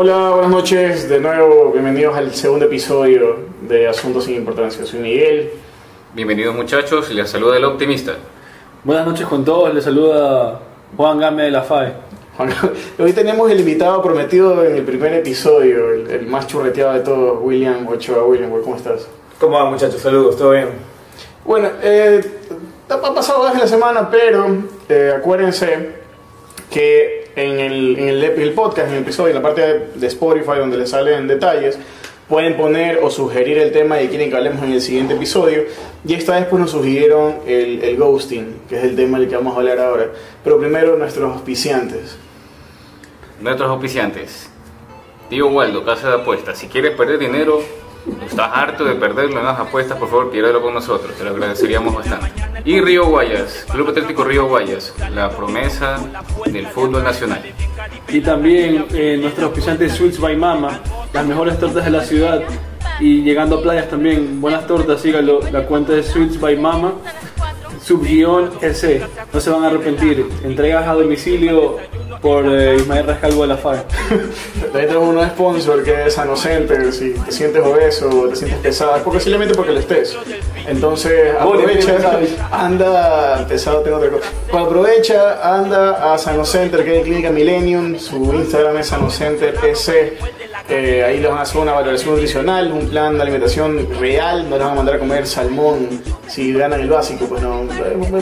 Hola, 0.00 0.30
buenas 0.30 0.50
noches. 0.52 1.08
De 1.08 1.18
nuevo, 1.18 1.72
bienvenidos 1.72 2.16
al 2.16 2.32
segundo 2.32 2.66
episodio 2.66 3.34
de 3.62 3.88
Asuntos 3.88 4.26
sin 4.26 4.36
Importancia. 4.36 4.86
Soy 4.86 5.00
Miguel. 5.00 5.50
Bienvenidos 6.14 6.54
muchachos, 6.54 7.10
les 7.10 7.28
saluda 7.28 7.56
el 7.56 7.64
optimista. 7.64 8.12
Buenas 8.84 9.04
noches 9.04 9.26
con 9.26 9.44
todos, 9.44 9.74
les 9.74 9.82
saluda 9.82 10.60
Juan 10.96 11.18
Game 11.18 11.42
de 11.42 11.50
la 11.50 11.62
FAE. 11.62 11.94
Juan, 12.36 12.48
Hoy 13.00 13.12
tenemos 13.12 13.50
el 13.50 13.58
invitado 13.58 14.00
prometido 14.00 14.64
en 14.64 14.76
el 14.76 14.84
primer 14.84 15.14
episodio, 15.14 15.92
el, 15.92 16.08
el 16.08 16.26
más 16.28 16.46
churreteado 16.46 16.92
de 16.92 17.00
todos, 17.00 17.38
William 17.42 17.84
Ochoa. 17.88 18.22
William, 18.22 18.52
¿cómo 18.62 18.76
estás? 18.76 19.08
¿Cómo 19.40 19.58
van 19.58 19.72
muchachos? 19.72 20.00
Saludos, 20.00 20.36
¿todo 20.36 20.52
bien? 20.52 20.68
Bueno, 21.44 21.70
eh, 21.82 22.20
ha 22.88 23.14
pasado 23.14 23.42
dos 23.42 23.52
de 23.52 23.58
la 23.58 23.66
semana, 23.66 24.08
pero 24.08 24.58
eh, 24.88 25.12
acuérdense 25.16 25.96
que 26.70 27.17
en 27.38 27.60
el, 27.60 27.98
en 27.98 28.08
el, 28.08 28.52
podcast, 28.52 28.88
en 28.88 28.94
el 28.94 29.02
episodio, 29.02 29.28
en 29.28 29.36
la 29.36 29.42
parte 29.42 29.90
de, 29.94 30.06
Spotify 30.06 30.58
donde 30.58 30.76
les 30.76 30.90
salen 30.90 31.26
detalles, 31.26 31.78
pueden 32.28 32.56
poner 32.56 32.98
o 33.02 33.10
sugerir 33.10 33.58
el 33.58 33.72
tema 33.72 33.96
de 33.96 34.08
quieren 34.08 34.30
que 34.30 34.36
hablemos 34.36 34.62
en 34.62 34.72
el 34.72 34.80
siguiente 34.80 35.14
episodio. 35.14 35.64
Y 36.04 36.14
esta 36.14 36.36
vez 36.36 36.46
pues 36.46 36.60
nos 36.60 36.70
sugirieron 36.70 37.36
el, 37.46 37.82
el 37.82 37.96
ghosting, 37.96 38.62
que 38.68 38.78
es 38.78 38.84
el 38.84 38.96
tema 38.96 39.18
del 39.18 39.28
que 39.28 39.36
vamos 39.36 39.54
a 39.54 39.58
hablar 39.58 39.78
ahora. 39.78 40.08
Pero 40.42 40.58
primero 40.58 40.96
nuestros 40.96 41.32
auspiciantes. 41.32 42.18
Nuestros 43.40 43.70
auspiciantes. 43.70 44.50
Tío 45.30 45.48
Waldo, 45.48 45.84
casa 45.84 46.08
de 46.08 46.14
apuestas. 46.16 46.58
Si 46.58 46.68
quieres 46.68 46.96
perder 46.96 47.18
dinero, 47.18 47.62
estás 48.26 48.50
harto 48.52 48.84
de 48.84 48.94
perderlo 48.94 49.38
en 49.38 49.44
las 49.46 49.58
apuestas, 49.58 49.98
por 49.98 50.08
favor, 50.08 50.30
piérdelo 50.30 50.62
con 50.62 50.74
nosotros. 50.74 51.14
Te 51.16 51.24
lo 51.24 51.30
agradeceríamos 51.30 51.94
bastante. 51.94 52.30
Y 52.64 52.80
Río 52.80 53.06
Guayas, 53.06 53.66
Club 53.70 53.88
Atlético 53.88 54.24
Río 54.24 54.46
Guayas, 54.46 54.94
la 55.12 55.30
promesa 55.30 55.98
del 56.46 56.66
fútbol 56.66 57.02
nacional. 57.02 57.42
Y 58.08 58.20
también 58.20 58.86
eh, 58.92 59.18
nuestros 59.20 59.46
auspiciantes 59.46 59.92
Sweets 59.92 60.18
by 60.20 60.36
Mama, 60.36 60.80
las 61.12 61.26
mejores 61.26 61.58
tortas 61.58 61.84
de 61.84 61.90
la 61.90 62.02
ciudad. 62.02 62.42
Y 63.00 63.22
llegando 63.22 63.58
a 63.58 63.62
playas 63.62 63.88
también, 63.88 64.40
buenas 64.40 64.66
tortas, 64.66 65.00
síganlo. 65.00 65.40
La 65.52 65.66
cuenta 65.66 65.92
de 65.92 66.02
Sweets 66.02 66.40
by 66.40 66.56
Mama, 66.56 66.94
subguión 67.82 68.50
S. 68.60 69.02
No 69.32 69.40
se 69.40 69.50
van 69.50 69.64
a 69.64 69.68
arrepentir. 69.68 70.28
Entregas 70.42 70.86
a 70.88 70.94
domicilio 70.94 71.76
por 72.20 72.46
eh, 72.46 72.76
Ismael 72.76 73.06
Rascalvo 73.06 73.42
de 73.42 73.48
la 73.48 73.56
FAE. 73.56 73.82
También 74.62 74.86
tenemos 74.88 75.08
un 75.08 75.28
sponsor 75.28 75.84
que 75.84 76.06
es 76.06 76.14
Sanocenter. 76.14 76.92
Si 76.92 77.10
te 77.10 77.32
sientes 77.32 77.62
obeso 77.62 78.28
te 78.28 78.36
sientes 78.36 78.58
pesado, 78.58 78.96
es 78.96 79.02
posiblemente 79.02 79.54
porque 79.54 79.72
lo 79.72 79.80
estés. 79.80 80.16
Entonces, 80.66 81.34
aprovecha, 81.38 81.96
anda, 82.50 83.46
pesado 83.48 83.80
tengo 83.80 83.96
otra 83.96 84.10
cosa. 84.10 84.28
Pues 84.50 84.64
aprovecha, 84.64 85.56
anda 85.56 86.12
a 86.12 86.18
Sanocenter, 86.18 86.84
que 86.84 86.98
es 86.98 87.04
Clínica 87.04 87.30
Millennium. 87.30 87.98
Su 87.98 88.34
Instagram 88.34 88.78
es 88.78 88.86
Sanocenter 88.86 89.54
S. 89.64 90.18
Eh, 90.70 91.02
ahí 91.02 91.18
les 91.18 91.30
van 91.30 91.38
a 91.38 91.42
hacer 91.42 91.60
una 91.62 91.72
valoración 91.72 92.10
nutricional, 92.10 92.70
un 92.72 92.88
plan 92.88 93.16
de 93.16 93.22
alimentación 93.22 93.88
real. 93.98 94.48
No 94.50 94.56
les 94.56 94.64
van 94.64 94.72
a 94.72 94.76
mandar 94.76 94.96
a 94.96 94.98
comer 94.98 95.26
salmón 95.26 95.88
si 96.26 96.52
ganan 96.52 96.80
el 96.80 96.90
básico, 96.90 97.26
pues 97.26 97.40
no. 97.42 97.64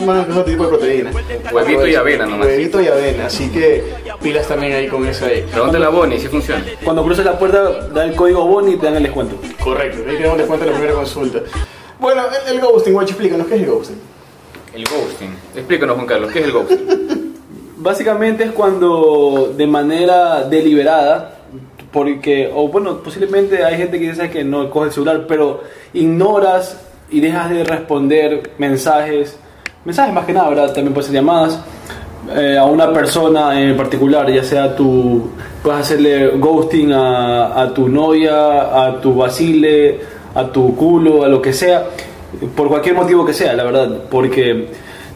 Van 0.05 0.17
a 0.17 0.21
otro 0.21 0.45
tipo 0.45 0.63
de 0.63 0.69
proteína. 0.69 1.11
Huevito 1.51 1.87
y 1.87 1.95
avena 1.95 2.25
nomás. 2.25 2.47
Huevito 2.47 2.81
y 2.81 2.87
avena, 2.87 3.25
así 3.25 3.49
que 3.49 3.83
pilas 4.21 4.47
también 4.47 4.73
ahí 4.73 4.87
con 4.87 5.05
esa 5.05 5.25
ahí. 5.25 5.45
Pregúntale 5.51 5.85
a 5.85 5.89
Bonnie 5.89 6.19
si 6.19 6.27
funciona. 6.27 6.63
Cuando 6.83 7.03
cruces 7.03 7.25
la 7.25 7.37
puerta, 7.37 7.87
da 7.93 8.05
el 8.05 8.15
código 8.15 8.45
BONI 8.45 8.73
y 8.73 8.77
te 8.77 8.85
dan 8.85 8.95
el 8.95 9.03
descuento. 9.03 9.35
Correcto, 9.61 10.03
ahí 10.07 10.15
tenemos 10.15 10.37
descuento 10.37 10.65
en 10.65 10.71
la 10.71 10.77
primera 10.77 10.97
consulta. 10.97 11.39
Bueno, 11.99 12.23
el, 12.47 12.55
el 12.55 12.61
ghosting, 12.61 12.93
guacho, 12.93 13.09
explícanos, 13.09 13.47
¿qué 13.47 13.55
es 13.55 13.61
el 13.61 13.67
ghosting? 13.67 13.97
El 14.73 14.83
ghosting. 14.83 15.35
Explícanos, 15.55 15.95
Juan 15.95 16.07
Carlos, 16.07 16.31
¿qué 16.31 16.39
es 16.39 16.45
el 16.45 16.51
ghosting? 16.51 17.33
Básicamente 17.77 18.43
es 18.43 18.51
cuando 18.51 19.53
de 19.55 19.67
manera 19.67 20.43
deliberada, 20.43 21.36
porque, 21.97 22.51
o 22.53 22.67
bueno, 22.67 22.99
posiblemente 22.99 23.65
hay 23.65 23.75
gente 23.75 23.97
que 23.97 24.11
dice 24.11 24.29
que 24.29 24.43
no 24.43 24.69
coge 24.69 24.85
el 24.85 24.91
celular, 24.91 25.25
pero 25.27 25.61
ignoras 25.95 26.79
y 27.09 27.19
dejas 27.21 27.49
de 27.49 27.63
responder 27.63 28.51
mensajes, 28.59 29.35
mensajes 29.83 30.13
más 30.13 30.23
que 30.27 30.33
nada, 30.33 30.47
¿verdad? 30.49 30.67
También 30.67 30.93
pueden 30.93 31.07
ser 31.11 31.15
llamadas 31.15 31.59
eh, 32.35 32.55
a 32.55 32.65
una 32.65 32.93
persona 32.93 33.59
en 33.59 33.75
particular, 33.75 34.31
ya 34.31 34.43
sea 34.43 34.75
tu, 34.75 35.31
puedes 35.63 35.79
hacerle 35.79 36.37
ghosting 36.37 36.91
a, 36.93 37.71
tu 37.73 37.89
novia, 37.89 38.85
a 38.85 39.01
tu 39.01 39.15
vacile, 39.15 39.99
a 40.35 40.45
tu 40.51 40.75
culo, 40.75 41.23
a 41.23 41.27
lo 41.27 41.41
que 41.41 41.51
sea, 41.51 41.83
por 42.55 42.67
cualquier 42.67 42.93
motivo 42.93 43.25
que 43.25 43.33
sea, 43.33 43.53
la 43.53 43.63
verdad, 43.63 44.03
porque 44.11 44.51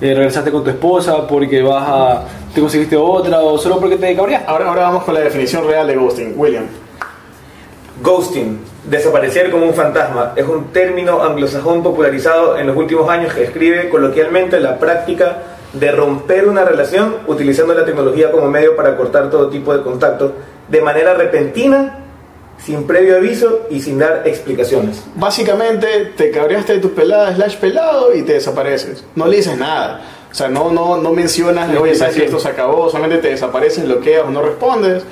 eh, 0.01 0.13
regresaste 0.15 0.49
con 0.49 0.63
tu 0.63 0.71
esposa, 0.71 1.27
porque 1.27 1.61
vas 1.61 1.87
a, 1.87 2.23
te 2.53 2.61
conseguiste 2.61 2.97
otra, 2.97 3.39
o 3.39 3.57
solo 3.57 3.79
porque 3.79 3.97
te 3.97 4.15
cabreaste. 4.15 4.49
Ahora, 4.49 4.67
ahora 4.67 4.81
vamos 4.83 5.03
con 5.03 5.13
la 5.13 5.21
definición 5.21 5.65
real 5.67 5.87
de 5.87 5.95
ghosting. 5.95 6.33
William. 6.35 6.65
Ghosting, 8.01 8.59
desaparecer 8.85 9.51
como 9.51 9.65
un 9.65 9.73
fantasma, 9.73 10.33
es 10.35 10.45
un 10.45 10.71
término 10.71 11.21
anglosajón 11.21 11.83
popularizado 11.83 12.57
en 12.57 12.67
los 12.67 12.75
últimos 12.75 13.07
años 13.09 13.33
que 13.33 13.41
describe 13.41 13.89
coloquialmente 13.89 14.59
la 14.59 14.79
práctica 14.79 15.37
de 15.73 15.91
romper 15.91 16.47
una 16.47 16.65
relación 16.65 17.17
utilizando 17.27 17.73
la 17.73 17.85
tecnología 17.85 18.31
como 18.31 18.47
medio 18.47 18.75
para 18.75 18.97
cortar 18.97 19.29
todo 19.29 19.49
tipo 19.49 19.75
de 19.75 19.83
contacto 19.83 20.33
de 20.67 20.81
manera 20.81 21.13
repentina, 21.13 21.99
sin 22.57 22.85
previo 22.85 23.17
aviso 23.17 23.67
y 23.69 23.81
sin 23.81 23.99
dar 23.99 24.23
explicaciones. 24.25 25.03
Básicamente 25.15 26.13
te 26.15 26.31
cabreaste 26.31 26.73
de 26.73 26.79
tus 26.79 26.91
peladas, 26.91 27.35
slash 27.35 27.57
pelado 27.57 28.13
y 28.15 28.23
te 28.23 28.33
desapareces. 28.33 29.03
No 29.15 29.27
le 29.27 29.37
dices 29.37 29.57
nada. 29.57 30.01
O 30.31 30.33
sea, 30.33 30.47
no, 30.47 30.71
no, 30.71 30.97
no 30.97 31.11
mencionas, 31.11 31.69
oye, 31.77 31.93
sabes 31.95 32.15
que 32.15 32.25
esto 32.25 32.39
se 32.39 32.47
acabó, 32.47 32.89
solamente 32.89 33.23
te 33.23 33.29
desapareces, 33.31 33.83
bloqueas 33.85 34.23
o 34.25 34.29
no 34.31 34.41
respondes 34.41 35.03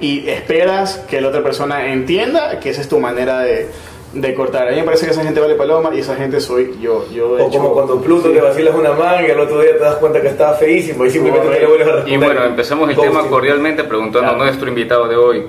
y 0.00 0.28
esperas 0.28 0.98
que 1.08 1.20
la 1.20 1.28
otra 1.28 1.42
persona 1.42 1.90
entienda 1.92 2.60
que 2.60 2.68
esa 2.70 2.82
es 2.82 2.88
tu 2.88 2.98
manera 3.00 3.40
de, 3.40 3.68
de 4.12 4.34
cortar. 4.34 4.68
A 4.68 4.72
mí 4.72 4.76
me 4.76 4.82
parece 4.84 5.06
que 5.06 5.12
esa 5.12 5.22
gente 5.24 5.40
vale 5.40 5.54
paloma 5.54 5.90
y 5.94 6.00
esa 6.00 6.14
gente 6.16 6.40
soy 6.42 6.76
yo. 6.78 7.06
yo 7.10 7.30
O 7.30 7.38
hecho, 7.38 7.58
como 7.58 7.72
cuando 7.72 8.00
Pluto 8.02 8.28
te 8.30 8.38
vacilas 8.40 8.74
una 8.74 8.92
manga 8.92 9.26
y 9.26 9.30
al 9.30 9.40
otro 9.40 9.60
día 9.62 9.72
te 9.72 9.78
das 9.84 9.96
cuenta 9.96 10.20
que 10.20 10.28
estaba 10.28 10.52
feísimo 10.54 11.06
y 11.06 11.10
simplemente 11.10 11.46
no 11.46 11.52
le 11.52 11.66
vuelves 11.66 11.88
a 11.88 11.92
responder. 11.92 12.14
Y 12.14 12.24
bueno, 12.24 12.44
empezamos 12.44 12.90
el 12.90 12.96
tema 12.96 13.10
Ghosting. 13.12 13.30
cordialmente 13.30 13.84
preguntando 13.84 14.28
a 14.28 14.34
Claro. 14.34 14.44
nuestro 14.44 14.68
invitado 14.68 15.08
de 15.08 15.16
hoy. 15.16 15.46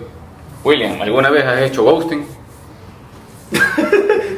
William, 0.64 1.02
¿alguna 1.02 1.30
vez 1.30 1.44
has 1.46 1.62
hecho 1.64 1.84
ghosting? 1.84 2.26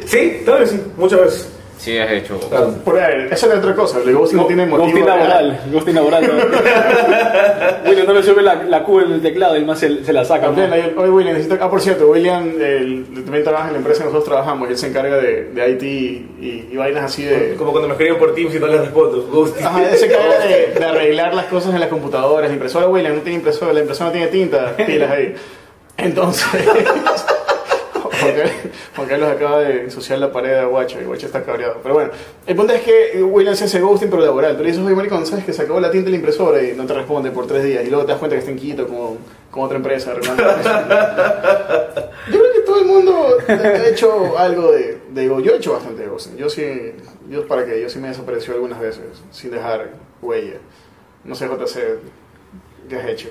Sí, 0.05 0.41
claro 0.43 0.61
que 0.61 0.67
sí, 0.71 0.81
muchas 0.97 1.21
veces. 1.21 1.58
Sí, 1.79 1.97
has 1.97 2.11
hecho. 2.11 2.37
Claro. 2.49 2.73
Por 2.83 2.99
ahí, 2.99 3.27
es 3.31 3.41
otra 3.41 3.73
cosa. 3.73 3.99
El 4.05 4.13
ghosting 4.13 4.37
no 4.37 4.45
tiene 4.47 4.65
motivo. 4.65 4.87
Ghosting 4.87 5.05
laboral, 5.05 5.61
ghosting 5.71 5.95
laboral. 5.95 6.27
¿no? 6.27 6.33
William 7.89 8.05
no 8.05 8.13
le 8.13 8.23
sube 8.23 8.41
la, 8.41 8.55
la 8.63 8.83
Q 8.83 8.99
en 8.99 9.11
el 9.13 9.21
teclado 9.21 9.55
y 9.55 9.63
más 9.63 9.79
se, 9.79 10.03
se 10.03 10.11
la 10.11 10.25
saca. 10.25 10.47
¿no? 10.47 10.55
También, 10.55 10.93
Oye, 10.97 11.09
William, 11.09 11.35
necesito. 11.35 11.57
Ah, 11.63 11.69
por 11.69 11.79
cierto, 11.79 12.09
William 12.09 12.51
el, 12.59 13.05
también 13.23 13.45
trabaja 13.45 13.67
en 13.67 13.73
la 13.73 13.77
empresa 13.79 13.99
que 13.99 14.09
nosotros 14.09 14.25
trabajamos 14.25 14.67
y 14.67 14.71
él 14.73 14.77
se 14.77 14.87
encarga 14.87 15.15
de, 15.19 15.45
de 15.53 15.69
IT 15.69 15.83
y, 15.83 16.67
y 16.69 16.75
vainas 16.75 17.05
así 17.05 17.23
de. 17.23 17.55
Como 17.55 17.71
cuando 17.71 17.87
me 17.87 17.93
escriben 17.93 18.17
por 18.17 18.35
Teams 18.35 18.53
y 18.55 18.59
no 18.59 18.67
les 18.67 18.81
respondo. 18.81 19.25
Ghosting. 19.31 19.65
Ajá, 19.65 19.89
él 19.89 19.97
se 19.97 20.07
encarga 20.07 20.39
de, 20.39 20.73
de 20.77 20.85
arreglar 20.85 21.33
las 21.33 21.45
cosas 21.45 21.73
en 21.73 21.79
las 21.79 21.87
computadoras. 21.87 22.49
La 22.49 22.53
impresora, 22.55 22.89
William, 22.89 23.15
no 23.15 23.21
tiene 23.21 23.37
impresora, 23.37 23.71
la 23.71 23.79
impresora 23.79 24.07
no 24.07 24.11
tiene 24.11 24.27
tinta, 24.27 24.75
pilas 24.75 25.11
ahí. 25.11 25.33
Entonces. 25.95 26.45
Juan 28.19 28.33
Carlos- 28.35 28.51
Juan 28.95 29.07
Carlos 29.07 29.29
acaba 29.29 29.59
de 29.61 29.81
ensuciar 29.83 30.19
la 30.19 30.31
pared 30.31 30.55
de 30.59 30.65
Guacho 30.65 30.99
y 31.01 31.05
Guacho 31.05 31.25
está 31.27 31.43
cabreado. 31.43 31.77
Pero 31.81 31.95
bueno, 31.95 32.11
el 32.45 32.55
punto 32.55 32.73
es 32.73 32.81
que 32.81 33.21
William 33.23 33.55
se 33.55 33.65
hace 33.65 33.79
ghosting 33.79 34.09
pero 34.09 34.23
laboral. 34.23 34.57
Le 34.57 34.63
dices, 34.63 34.81
oye, 34.83 34.95
maricón, 34.95 35.25
¿sabes 35.25 35.45
que 35.45 35.53
se 35.53 35.61
acabó 35.63 35.79
la 35.79 35.91
tinta 35.91 36.05
de 36.05 36.11
la 36.11 36.17
impresora 36.17 36.61
y 36.63 36.73
no 36.73 36.85
te 36.85 36.93
responde 36.93 37.31
por 37.31 37.47
tres 37.47 37.63
días? 37.63 37.83
Y 37.85 37.89
luego 37.89 38.05
te 38.05 38.11
das 38.11 38.19
cuenta 38.19 38.35
que 38.35 38.39
está 38.39 38.51
en 38.51 38.57
Quito 38.57 38.87
con, 38.87 39.17
con 39.51 39.63
otra 39.63 39.77
empresa. 39.77 40.13
Yo 42.29 42.39
creo 42.39 42.53
que 42.53 42.59
todo 42.65 42.79
el 42.79 42.85
mundo 42.85 43.37
ha 43.47 43.87
hecho 43.87 44.37
algo 44.37 44.71
de, 44.71 44.99
de 45.11 45.25
Yo 45.25 45.53
he 45.53 45.57
hecho 45.57 45.73
bastante 45.73 46.05
ghosting. 46.07 46.37
Yo 46.37 46.49
sí, 46.49 46.93
yo 47.29 47.47
para 47.47 47.65
qué, 47.65 47.81
yo 47.81 47.89
sí 47.89 47.99
me 47.99 48.07
desapareció 48.09 48.53
algunas 48.53 48.79
veces 48.79 49.03
sin 49.31 49.51
dejar 49.51 49.91
huella. 50.21 50.55
No 51.23 51.35
sé, 51.35 51.47
JC, 51.47 51.99
¿qué 52.89 52.95
has 52.95 53.07
hecho? 53.07 53.29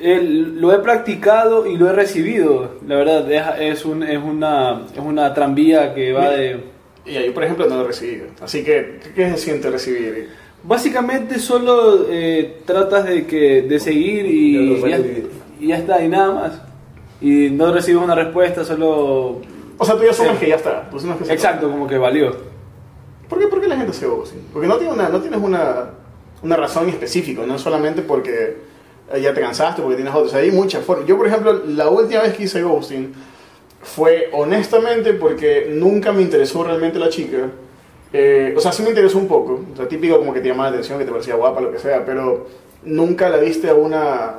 El- 0.00 0.60
lo 0.60 0.72
he 0.74 0.78
practicado 0.80 1.66
y 1.66 1.76
lo 1.76 1.88
he 1.88 1.92
recibido. 1.92 2.76
La 2.86 2.96
verdad, 2.96 3.30
es, 3.30 3.78
es, 3.78 3.84
un, 3.84 4.02
es, 4.02 4.18
una, 4.22 4.82
es 4.92 4.98
una 5.00 5.32
tranvía 5.34 5.94
que 5.94 6.12
va 6.12 6.30
de... 6.30 6.60
Y 7.06 7.14
yo, 7.14 7.32
por 7.32 7.44
ejemplo, 7.44 7.66
no 7.66 7.76
lo 7.76 7.84
he 7.84 7.86
recibido. 7.88 8.26
Así 8.40 8.62
que, 8.64 8.98
¿qué- 9.02 9.12
¿qué 9.14 9.30
se 9.30 9.36
siente 9.38 9.70
recibir? 9.70 10.28
Básicamente 10.62 11.38
solo 11.38 12.06
eh, 12.10 12.58
tratas 12.66 13.04
de, 13.06 13.26
que, 13.26 13.62
de 13.62 13.78
seguir 13.80 14.26
y 14.26 14.78
lo 14.80 14.86
ya, 14.86 14.98
y 15.60 15.68
ya 15.68 15.78
está, 15.78 16.02
y 16.04 16.08
nada 16.08 16.32
más. 16.32 16.60
Y 17.20 17.50
no 17.50 17.72
recibes 17.72 18.02
una 18.02 18.14
respuesta, 18.14 18.64
solo... 18.64 19.40
O 19.80 19.84
sea, 19.84 19.96
tú 19.96 20.02
ya 20.04 20.10
asumes 20.10 20.38
que 20.38 20.48
ya 20.48 20.56
está. 20.56 20.90
Tú 20.90 20.96
que 20.96 21.24
se 21.24 21.32
Exacto, 21.32 21.70
como 21.70 21.86
que 21.86 21.96
valió. 21.96 22.36
¿Por 23.28 23.38
qué, 23.38 23.46
por 23.46 23.60
qué 23.60 23.68
la 23.68 23.76
gente 23.76 23.92
hace 23.92 24.06
ghosting? 24.06 24.40
Porque 24.52 24.66
no, 24.66 24.76
tiene 24.76 24.92
una, 24.92 25.08
no 25.08 25.20
tienes 25.20 25.40
una, 25.40 25.90
una 26.42 26.56
razón 26.56 26.88
específica, 26.88 27.42
no 27.46 27.58
solamente 27.58 28.02
porque 28.02 28.30
eh, 28.32 28.56
ya 29.16 29.32
te 29.32 29.40
cansaste, 29.40 29.82
porque 29.82 29.96
tienes 29.96 30.14
otros. 30.14 30.34
Hay 30.34 30.50
muchas 30.50 30.84
formas. 30.84 31.06
Yo, 31.06 31.16
por 31.16 31.26
ejemplo, 31.26 31.62
la 31.66 31.88
última 31.88 32.22
vez 32.22 32.34
que 32.34 32.44
hice 32.44 32.62
ghosting 32.62 33.12
fue 33.82 34.28
honestamente 34.32 35.14
porque 35.14 35.68
nunca 35.70 36.12
me 36.12 36.22
interesó 36.22 36.62
realmente 36.64 36.98
la 36.98 37.08
chica. 37.08 37.48
Eh, 38.12 38.54
o 38.56 38.60
sea, 38.60 38.72
sí 38.72 38.82
me 38.82 38.90
interesó 38.90 39.18
un 39.18 39.28
poco. 39.28 39.64
O 39.72 39.76
sea, 39.76 39.88
típico 39.88 40.18
como 40.18 40.32
que 40.32 40.40
te 40.40 40.48
llamaba 40.48 40.70
la 40.70 40.76
atención, 40.76 40.98
que 40.98 41.04
te 41.04 41.10
parecía 41.10 41.36
guapa, 41.36 41.60
lo 41.60 41.72
que 41.72 41.78
sea, 41.78 42.04
pero 42.04 42.46
nunca 42.82 43.28
la 43.28 43.38
viste 43.38 43.68
a 43.68 43.74
una, 43.74 44.34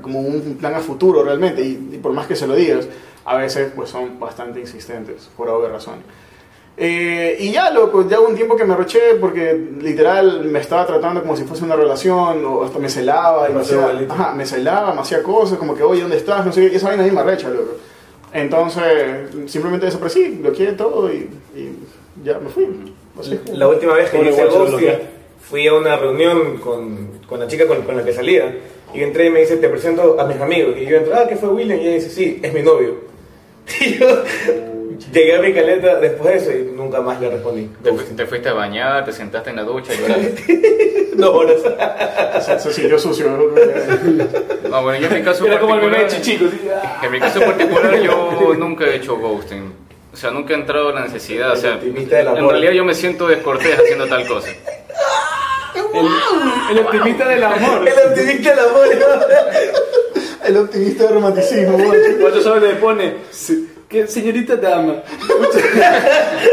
como 0.00 0.20
un 0.20 0.56
plan 0.60 0.74
a 0.74 0.80
futuro 0.80 1.22
realmente, 1.22 1.62
y, 1.62 1.90
y 1.92 1.98
por 1.98 2.12
más 2.12 2.26
que 2.26 2.36
se 2.36 2.46
lo 2.46 2.54
digas, 2.54 2.88
a 3.24 3.36
veces 3.36 3.72
pues 3.74 3.90
son 3.90 4.18
bastante 4.20 4.60
insistentes, 4.60 5.28
por 5.36 5.48
obvia 5.48 5.70
razón. 5.70 5.96
Eh, 6.76 7.36
y 7.38 7.52
ya, 7.52 7.70
loco, 7.70 8.08
ya 8.08 8.20
hubo 8.20 8.28
un 8.28 8.34
tiempo 8.34 8.56
que 8.56 8.64
me 8.64 8.74
arroché 8.74 9.14
porque 9.20 9.54
literal 9.80 10.44
me 10.44 10.58
estaba 10.58 10.84
tratando 10.84 11.22
como 11.22 11.36
si 11.36 11.44
fuese 11.44 11.64
una 11.64 11.76
relación, 11.76 12.44
o 12.44 12.64
hasta 12.64 12.78
me 12.78 12.88
celaba, 12.88 13.48
y 13.48 13.52
me, 13.52 13.60
hacía, 13.60 13.92
ajá, 14.08 14.34
me 14.34 14.44
celaba, 14.44 14.92
me 14.92 15.00
hacía 15.00 15.22
cosas, 15.22 15.58
como 15.58 15.74
que, 15.74 15.84
oye, 15.84 16.00
¿dónde 16.00 16.16
estás? 16.16 16.44
No 16.44 16.52
sé, 16.52 16.66
qué, 16.66 16.72
y 16.72 16.76
esa 16.76 16.88
vaina 16.88 17.04
a 17.04 17.06
mí 17.06 17.12
me 17.12 17.20
arrecha, 17.20 17.48
loco. 17.48 17.76
Entonces, 18.32 19.30
simplemente 19.46 19.86
desaparecí, 19.86 20.30
bloqueé 20.40 20.72
todo 20.72 21.12
y, 21.12 21.30
y 21.54 21.78
ya 22.24 22.40
me 22.40 22.48
fui. 22.48 22.66
Así. 23.20 23.38
La 23.52 23.68
última 23.68 23.94
vez 23.94 24.10
que 24.10 24.28
hice 24.28 24.44
ghosting, 24.46 24.90
fui 25.40 25.68
a 25.68 25.74
una 25.74 25.96
reunión 25.96 26.56
con, 26.58 27.20
con 27.28 27.38
la 27.38 27.46
chica 27.46 27.68
con, 27.68 27.82
con 27.82 27.96
la 27.96 28.04
que 28.04 28.12
salía. 28.12 28.52
Y 28.92 29.02
entré 29.02 29.26
y 29.26 29.30
me 29.30 29.40
dice, 29.40 29.58
te 29.58 29.68
presento 29.68 30.20
a 30.20 30.26
mis 30.26 30.40
amigos. 30.40 30.74
Y 30.80 30.86
yo 30.86 30.96
entro, 30.96 31.14
ah, 31.14 31.26
¿qué 31.28 31.36
fue 31.36 31.48
William? 31.50 31.78
Y 31.78 31.82
ella 31.82 31.94
dice, 31.94 32.10
sí, 32.10 32.40
es 32.42 32.52
mi 32.52 32.62
novio. 32.62 32.96
Y 33.80 33.98
yo 33.98 34.06
llegué 35.14 35.36
a 35.36 35.40
mi 35.40 35.52
caleta 35.54 35.96
después 36.00 36.44
de 36.44 36.52
eso 36.52 36.58
y 36.58 36.72
nunca 36.76 37.00
más 37.00 37.20
le 37.20 37.30
respondí. 37.30 37.70
Te, 37.82 37.90
fu- 37.92 38.14
te 38.16 38.26
fuiste 38.26 38.48
a 38.48 38.52
bañar, 38.52 39.04
te 39.04 39.12
sentaste 39.12 39.50
en 39.50 39.56
la 39.56 39.62
ducha 39.62 39.92
y 39.94 39.98
lloraste. 39.98 41.10
Dos 41.14 41.30
horas. 41.30 42.44
Se, 42.44 42.58
sucio. 42.98 43.30
¿no? 43.30 44.68
No, 44.68 44.82
bueno, 44.82 45.00
yo 45.00 45.06
en 45.08 45.14
mi 45.14 45.22
caso 45.22 45.46
Era 45.46 45.60
como 45.60 45.74
el 45.76 45.80
bebé 45.82 46.06
chichico. 46.08 46.46
en 47.02 47.10
mi 47.12 47.20
caso 47.20 47.40
particular 47.40 48.00
yo 48.00 48.54
nunca 48.58 48.84
he 48.86 48.96
hecho 48.96 49.16
ghosting. 49.16 49.72
O 50.12 50.16
sea, 50.16 50.30
nunca 50.30 50.54
he 50.54 50.56
entrado 50.56 50.90
en 50.90 50.94
la 50.96 51.00
necesidad. 51.02 51.52
O 51.52 51.56
sea, 51.56 51.70
El 51.70 51.76
optimista 51.78 52.16
del 52.16 52.26
en 52.28 52.48
realidad 52.48 52.72
yo 52.72 52.84
me 52.84 52.94
siento 52.94 53.26
descortés 53.28 53.78
haciendo 53.78 54.06
tal 54.06 54.26
cosa. 54.26 54.48
El, 55.94 56.06
el 56.76 56.84
optimista 56.84 57.28
del 57.28 57.42
amor. 57.44 57.88
El 57.88 58.10
optimista 58.10 58.50
del 58.50 58.58
amor. 58.58 58.86
El 60.44 60.56
optimista 60.58 61.04
de 61.04 61.10
romanticismo. 61.10 61.78
Cuando 62.20 62.40
solo 62.42 62.60
le 62.66 62.74
pone, 62.74 63.14
"Sí, 63.30 63.70
que 63.88 64.06
señorita 64.06 64.56
dama. 64.56 65.02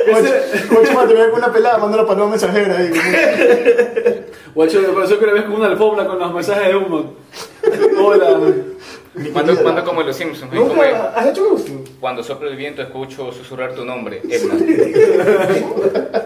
Me 0.08 1.14
ve 1.14 1.30
con 1.30 1.40
una 1.40 1.52
pelada, 1.52 1.78
manda 1.78 1.98
una 2.00 2.08
paloma 2.08 2.32
mensajera 2.32 2.78
ahí. 2.78 2.92
Guacho, 4.56 4.82
me 4.82 4.90
pasó 4.90 5.18
que 5.18 5.24
una 5.26 5.34
vez 5.34 5.44
con 5.44 5.54
una 5.54 5.68
alfombra 5.68 6.06
con 6.06 6.20
los 6.20 6.34
mensajes 6.34 6.68
de 6.68 6.76
humo. 6.76 7.14
Hola. 7.98 8.40
Mando, 9.34 9.54
mando 9.64 9.84
como 9.84 10.04
los 10.04 10.16
Simpsons. 10.16 10.54
¿no? 10.54 10.68
Como 10.68 10.84
¿Nunca 10.84 11.14
has 11.16 11.28
hecho 11.28 11.50
ghosting? 11.50 11.84
cuando 12.00 12.24
sopla 12.24 12.50
el 12.50 12.56
viento 12.56 12.82
escucho 12.82 13.32
susurrar 13.34 13.74
tu 13.76 13.84
nombre, 13.84 14.22
Edna. 14.30 14.56
Eh, 14.58 16.24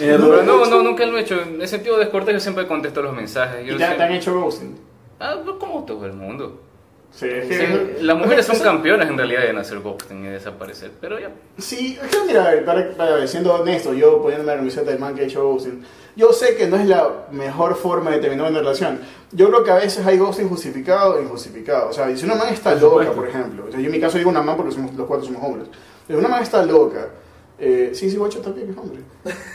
Pero 0.00 0.42
no, 0.42 0.66
no, 0.66 0.82
nunca 0.82 1.06
lo 1.06 1.18
he 1.18 1.20
hecho. 1.20 1.40
En 1.40 1.60
el 1.60 1.68
sentido 1.68 1.98
descortés 1.98 2.34
yo 2.34 2.40
siempre 2.40 2.66
contesto 2.66 3.00
los 3.02 3.14
mensajes. 3.14 3.64
Yo 3.64 3.74
¿Y 3.74 3.78
te 3.78 3.84
han 3.84 4.12
hecho 4.12 4.38
ghosting? 4.40 4.76
Ah, 5.20 5.36
pues 5.44 5.56
como 5.58 5.84
todo 5.84 6.04
el 6.06 6.12
mundo. 6.14 6.60
Sí, 7.12 7.26
es 7.30 7.48
Sí, 7.48 8.02
las 8.04 8.16
mujeres 8.18 8.44
son 8.44 8.58
campeonas 8.60 9.08
en 9.08 9.16
realidad 9.16 9.46
en 9.46 9.56
hacer 9.56 9.78
ghosting 9.80 10.24
y 10.24 10.28
desaparecer. 10.28 10.90
Pero 11.00 11.18
ya. 11.18 11.30
Sí, 11.58 11.98
es 12.02 12.08
que 12.14 12.24
mira, 12.26 12.52
para, 12.66 12.90
para- 12.92 13.26
siendo 13.26 13.54
honesto, 13.54 13.94
yo 13.94 14.20
poniéndome 14.20 14.52
la 14.52 14.58
camiseta 14.58 14.90
del 14.90 15.00
man 15.00 15.14
que 15.14 15.22
ha 15.22 15.24
hecho 15.24 15.42
ghosting, 15.48 15.82
yo 16.14 16.32
sé 16.32 16.56
que 16.56 16.66
no 16.66 16.76
es 16.76 16.86
la 16.86 17.08
mejor 17.30 17.74
forma 17.76 18.10
de 18.10 18.18
terminar 18.18 18.50
una 18.50 18.58
relación. 18.60 19.00
Yo 19.32 19.48
creo 19.48 19.64
que 19.64 19.70
a 19.70 19.76
veces 19.76 20.04
hay 20.06 20.18
ghosting 20.18 20.48
justificado 20.48 21.18
e 21.18 21.22
injustificado. 21.22 21.88
O 21.88 21.92
sea, 21.92 22.14
si 22.16 22.24
una 22.26 22.34
man 22.34 22.52
está 22.52 22.74
loca, 22.74 23.10
por 23.12 23.26
ejemplo, 23.28 23.64
o 23.68 23.70
sea, 23.70 23.80
yo 23.80 23.86
en 23.86 23.92
mi 23.92 24.00
caso 24.00 24.18
digo 24.18 24.28
una 24.30 24.42
man 24.42 24.56
porque 24.56 24.72
somos, 24.72 24.94
los 24.94 25.06
cuatro 25.06 25.26
somos 25.26 25.42
hombres. 25.42 25.68
Pero 26.06 26.18
una 26.18 26.28
man 26.28 26.42
está 26.42 26.64
loca, 26.64 27.08
eh, 27.58 27.90
sí, 27.94 28.10
sí, 28.10 28.16
guacho 28.16 28.40
también 28.40 28.70
es 28.70 28.76
hombre. 28.76 29.00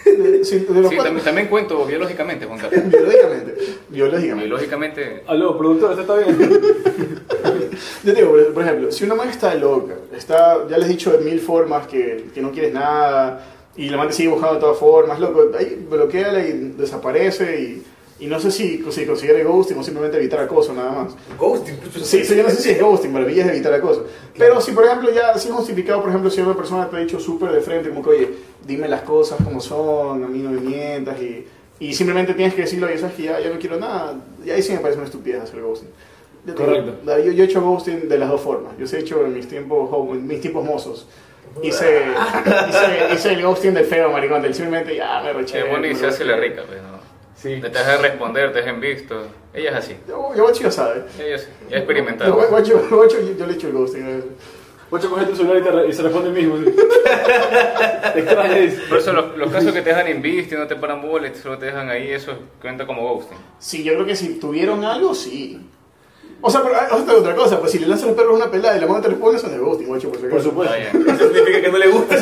De, 0.05 0.43
sí, 0.43 0.59
de 0.59 0.81
los 0.81 0.89
Sí, 0.89 0.97
también, 0.97 1.23
también 1.23 1.47
cuento 1.47 1.85
biológicamente, 1.85 2.45
Juan 2.45 2.59
Carlos. 2.59 2.89
biológicamente, 2.89 3.55
biológicamente. 3.89 4.45
Biológicamente, 4.45 5.23
Aló, 5.27 5.57
productor, 5.57 5.91
¿usted 5.91 6.01
está 6.01 6.15
bien? 6.17 6.37
Yo 8.03 8.13
te 8.13 8.19
digo, 8.19 8.31
por- 8.31 8.53
por 8.53 8.63
ejemplo, 8.63 8.91
si 8.91 9.03
una 9.03 9.15
man 9.15 9.29
está 9.29 9.53
loca, 9.55 9.93
está, 10.15 10.67
ya 10.67 10.77
les 10.77 10.87
he 10.87 10.91
dicho 10.93 11.11
de 11.11 11.19
mil 11.23 11.39
formas 11.39 11.87
que, 11.87 12.25
que 12.33 12.41
no 12.41 12.51
quieres 12.51 12.73
nada, 12.73 13.45
y 13.75 13.89
la 13.89 13.97
man 13.97 14.07
te 14.07 14.13
sigue 14.13 14.29
buscando 14.29 14.55
de 14.55 14.61
todas 14.61 14.77
formas, 14.77 15.19
loco, 15.19 15.49
ahí 15.57 15.85
bloqueala 15.89 16.45
y 16.45 16.73
desaparece, 16.77 17.59
y, 17.61 17.83
y 18.21 18.27
no 18.27 18.39
sé 18.39 18.51
si, 18.51 18.85
si 18.91 19.05
considera 19.07 19.43
ghosting 19.43 19.79
o 19.79 19.83
simplemente 19.83 20.15
evitar 20.17 20.39
acoso 20.41 20.73
nada 20.73 20.91
más. 20.91 21.15
Ghosting. 21.39 21.75
pues, 21.77 22.05
Sí, 22.05 22.23
sí, 22.23 22.35
yo 22.35 22.43
no 22.43 22.51
sé 22.51 22.61
si 22.61 22.69
es 22.69 22.79
ghosting, 22.79 23.11
para 23.11 23.25
mí 23.25 23.37
es 23.37 23.47
evitar 23.47 23.73
acoso. 23.73 24.05
Pero 24.37 24.61
si, 24.61 24.73
por 24.73 24.85
ejemplo, 24.85 25.11
ya 25.11 25.35
si 25.39 25.47
es 25.47 25.53
justificado, 25.55 26.01
por 26.01 26.09
ejemplo, 26.09 26.29
si 26.29 26.39
una 26.39 26.55
persona 26.55 26.87
te 26.87 26.97
ha 26.97 26.99
dicho 26.99 27.19
súper 27.19 27.51
de 27.51 27.61
frente, 27.61 27.89
como 27.89 28.03
que, 28.03 28.09
oye, 28.11 28.29
dime 28.63 28.87
las 28.87 29.01
cosas 29.01 29.39
como 29.43 29.59
son, 29.59 30.23
a 30.23 30.27
mí 30.27 30.37
no 30.37 30.51
me 30.51 30.61
mientas, 30.61 31.19
y, 31.19 31.47
y 31.79 31.93
simplemente 31.95 32.35
tienes 32.35 32.53
que 32.53 32.61
decirlo, 32.61 32.85
oye, 32.85 32.99
sabes 32.99 33.15
que 33.15 33.23
ya, 33.23 33.39
ya 33.39 33.49
no 33.49 33.57
quiero 33.57 33.79
nada, 33.79 34.13
y 34.45 34.51
ahí 34.51 34.61
sí 34.61 34.71
me 34.73 34.79
parece 34.81 34.99
una 34.99 35.07
estupidez 35.07 35.41
hacer 35.41 35.59
ghosting. 35.59 35.89
Yo 36.45 36.53
Correcto. 36.53 36.93
Yo, 37.03 37.31
yo 37.31 37.43
he 37.43 37.47
hecho 37.47 37.61
ghosting 37.61 38.07
de 38.07 38.19
las 38.19 38.29
dos 38.29 38.41
formas. 38.41 38.73
Yo 38.77 38.85
sí 38.85 38.97
he 38.97 38.99
hecho 38.99 39.25
en 39.25 39.33
mis 39.33 39.47
tiempos, 39.47 39.89
en 40.11 40.27
mis 40.27 40.41
tiempos 40.41 40.63
mozos. 40.63 41.07
Hice, 41.63 42.03
hice, 42.69 43.13
hice 43.15 43.33
el 43.33 43.41
ghosting 43.41 43.73
del 43.73 43.85
feo, 43.85 44.11
maricón, 44.11 44.43
del 44.43 44.53
simplemente 44.53 44.95
ya 44.95 45.21
me 45.23 45.33
reché. 45.33 45.59
es 45.59 45.69
bueno 45.69 45.87
y 45.87 45.95
se 45.95 46.05
hace 46.05 46.23
la 46.23 46.37
rica, 46.37 46.61
pues, 46.67 46.79
¿no? 46.83 47.00
Sí. 47.35 47.59
Te 47.61 47.69
deja 47.69 47.91
de 47.93 47.97
responder, 47.97 48.51
te 48.53 48.59
dejan 48.59 48.79
visto. 48.79 49.23
Ella 49.53 49.71
es 49.71 49.75
así. 49.77 49.95
Yo, 50.07 50.33
yo 50.35 50.43
guacho 50.43 50.63
ya 50.63 50.71
sabe. 50.71 51.03
Ella 51.19 51.35
es, 51.35 51.47
ya 51.47 51.53
ha 51.67 51.69
Yo, 51.69 51.77
experimentado. 51.77 52.35
guacho, 52.35 52.87
guacho, 52.89 53.19
yo, 53.21 53.37
yo 53.37 53.45
le 53.47 53.53
echo 53.53 53.67
el 53.67 53.73
ghosting. 53.73 54.05
veces. 54.05 54.25
Guacho 54.89 55.09
coge 55.09 55.25
tu 55.25 55.35
celular 55.37 55.57
y, 55.59 55.63
te 55.63 55.71
re- 55.71 55.87
y 55.87 55.93
se 55.93 56.03
responde 56.03 56.29
el 56.29 56.35
mismo. 56.35 56.57
¿sí? 56.57 56.65
Por 58.89 58.97
eso 58.97 59.13
los, 59.13 59.37
los 59.37 59.51
casos 59.51 59.71
que 59.73 59.81
te 59.81 59.89
dejan 59.89 60.07
en 60.07 60.21
visto 60.21 60.55
y 60.55 60.57
no 60.57 60.67
te 60.67 60.75
paran 60.75 61.01
bolas, 61.01 61.37
solo 61.37 61.57
te 61.57 61.67
dejan 61.67 61.89
ahí, 61.89 62.11
eso 62.11 62.33
cuenta 62.61 62.85
como 62.85 63.01
ghosting. 63.13 63.37
Sí, 63.59 63.83
yo 63.83 63.93
creo 63.93 64.05
que 64.05 64.15
si 64.15 64.39
tuvieron 64.39 64.83
algo, 64.83 65.13
sí. 65.15 65.59
O 66.43 66.49
sea, 66.49 66.63
pero 66.63 66.75
hay 66.75 66.87
otra, 66.99 67.15
otra 67.15 67.35
cosa, 67.35 67.59
pues 67.59 67.71
si 67.71 67.77
le 67.79 67.87
lanzas 67.87 68.07
los 68.07 68.15
perros 68.17 68.33
a 68.33 68.35
una 68.37 68.49
pelada 68.51 68.75
y 68.77 68.81
la 68.81 68.87
mano 68.87 68.99
te 69.01 69.09
responde, 69.09 69.37
eso 69.37 69.47
no 69.47 69.53
es 69.53 69.59
ghosting, 69.61 69.87
guacho, 69.87 70.09
por 70.09 70.17
si 70.17 70.23
Por 70.23 70.31
acaso. 70.33 70.49
supuesto. 70.49 70.75
Eso 70.75 71.27
significa 71.33 71.61
que 71.61 71.71
no 71.71 71.77
le 71.77 71.87
gusta. 71.89 72.15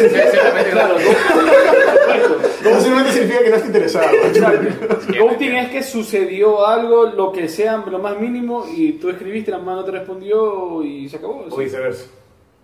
Claro, 0.72 0.96
no. 0.96 2.70
Eso 2.70 2.82
simplemente 2.82 3.12
significa 3.14 3.44
que 3.44 3.50
no 3.50 3.56
está 3.56 3.68
interesado. 3.68 4.08
guacho. 4.22 5.24
Ghosting 5.24 5.56
es 5.56 5.70
que 5.70 5.84
sucedió 5.84 6.66
algo, 6.68 7.06
lo 7.06 7.32
que 7.32 7.48
sea, 7.48 7.78
lo 7.78 8.00
más 8.00 8.20
mínimo, 8.20 8.66
y 8.70 8.94
tú 8.94 9.10
escribiste, 9.10 9.52
la 9.52 9.60
mano 9.60 9.78
no 9.82 9.86
te 9.86 9.92
respondió 9.92 10.84
y 10.84 11.08
se 11.08 11.18
acabó. 11.18 11.46
O 11.50 11.56
sí. 11.56 11.64
viceversa. 11.64 12.06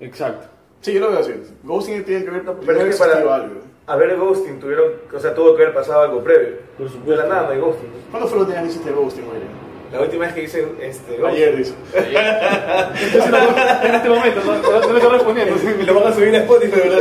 Exacto. 0.02 0.48
Sí, 0.82 0.94
yo 0.94 1.00
lo 1.00 1.10
veo 1.12 1.20
así. 1.20 1.32
Ghosting 1.64 2.04
tiene 2.04 2.26
que 2.26 2.32
ver 2.32 2.44
con 2.44 2.58
Pero 2.66 2.82
es 2.82 2.96
que 2.96 3.00
para 3.04 3.36
algo. 3.36 3.56
haber 3.88 4.18
ghosting 4.18 4.60
tuvieron, 4.60 4.92
o 5.16 5.20
sea, 5.20 5.34
tuvo 5.34 5.56
que 5.56 5.64
haber 5.64 5.74
pasado 5.74 6.02
algo 6.02 6.22
previo. 6.24 6.58
Por 6.78 6.88
De 6.88 6.92
supuesto. 6.94 7.24
la 7.24 7.30
nada 7.30 7.44
no 7.48 7.50
hay 7.54 7.60
ghosting. 7.60 7.90
¿Cuándo 8.12 8.28
fue 8.28 8.38
la 8.40 8.44
última 8.44 8.62
vez 8.62 8.72
que 8.72 8.76
hiciste 8.80 8.92
ghosting, 8.92 9.24
William? 9.26 9.65
La 9.96 10.02
última 10.02 10.26
vez 10.26 10.34
que 10.34 10.44
hice 10.44 10.68
este 10.82 11.18
ghosting. 11.18 11.26
Ayer, 11.26 11.56
dice. 11.56 11.74
en 11.96 13.96
este 13.96 14.10
momento, 14.10 14.42
no, 14.44 14.58
no, 14.58 14.80
no 14.82 14.92
le 14.92 15.00
está 15.00 15.10
respondiendo. 15.10 15.56
Lo 15.86 15.94
van 15.94 16.12
a 16.12 16.14
subir 16.14 16.36
a 16.36 16.40
Spotify, 16.40 16.76
¿verdad? 16.76 17.00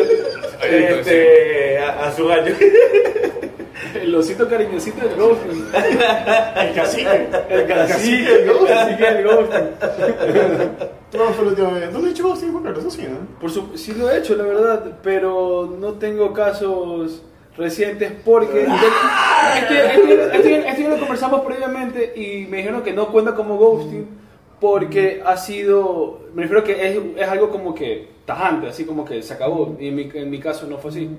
Este, 0.63 1.79
a, 1.81 2.07
a 2.07 2.13
su 2.13 2.29
gallo. 2.29 2.55
El 4.01 4.15
osito 4.15 4.49
cariñosito 4.49 5.09
del 5.09 5.17
ghosting. 5.17 5.67
El 5.75 6.75
cacique. 6.75 7.27
El 7.49 7.67
cacique, 7.67 8.33
el. 8.33 8.67
Cacique 8.67 9.05
del 9.05 9.25
ghosting. 9.25 9.71
¿Cuándo 11.11 11.35
fue 11.35 11.45
la 11.45 11.51
última 11.51 11.71
vez? 11.71 11.93
¿Dónde 11.93 12.09
has 12.09 12.15
hecho 12.15 12.29
ghosting, 12.29 12.63
Carlos? 12.63 12.79
Eso 12.79 12.91
sí, 12.91 13.09
¿no? 13.09 13.41
Por 13.41 13.51
su, 13.51 13.77
sí 13.77 13.93
lo 13.95 14.09
he 14.11 14.19
hecho, 14.19 14.37
la 14.37 14.45
verdad, 14.45 14.99
pero 15.03 15.77
no 15.81 15.95
tengo 15.95 16.33
casos 16.33 17.23
recientes 17.57 18.13
porque 18.25 18.63
esto, 18.63 18.75
esto- 19.57 20.33
esto- 20.33 20.49
esto 20.69 20.81
ya 20.83 20.89
lo 20.89 20.99
conversamos 20.99 21.41
previamente 21.43 22.13
y 22.17 22.47
me 22.47 22.59
dijeron 22.59 22.83
que 22.83 22.93
no 22.93 23.09
cuenta 23.09 23.35
como 23.35 23.57
ghosting 23.57 24.07
porque 24.61 25.23
ha 25.25 25.37
sido, 25.37 26.21
me 26.35 26.43
refiero 26.43 26.65
que 26.65 26.73
es, 26.89 26.99
es 27.17 27.29
algo 27.29 27.51
como 27.51 27.75
que 27.75 28.09
tajante, 28.25 28.69
así 28.69 28.85
como 28.85 29.05
que 29.05 29.23
se 29.23 29.35
acabó 29.35 29.77
y 29.79 29.89
en 29.89 29.95
mi, 29.95 30.11
en 30.15 30.31
mi 30.31 30.39
caso 30.41 30.67
no 30.67 30.79
fue 30.79 30.91
así. 30.91 31.11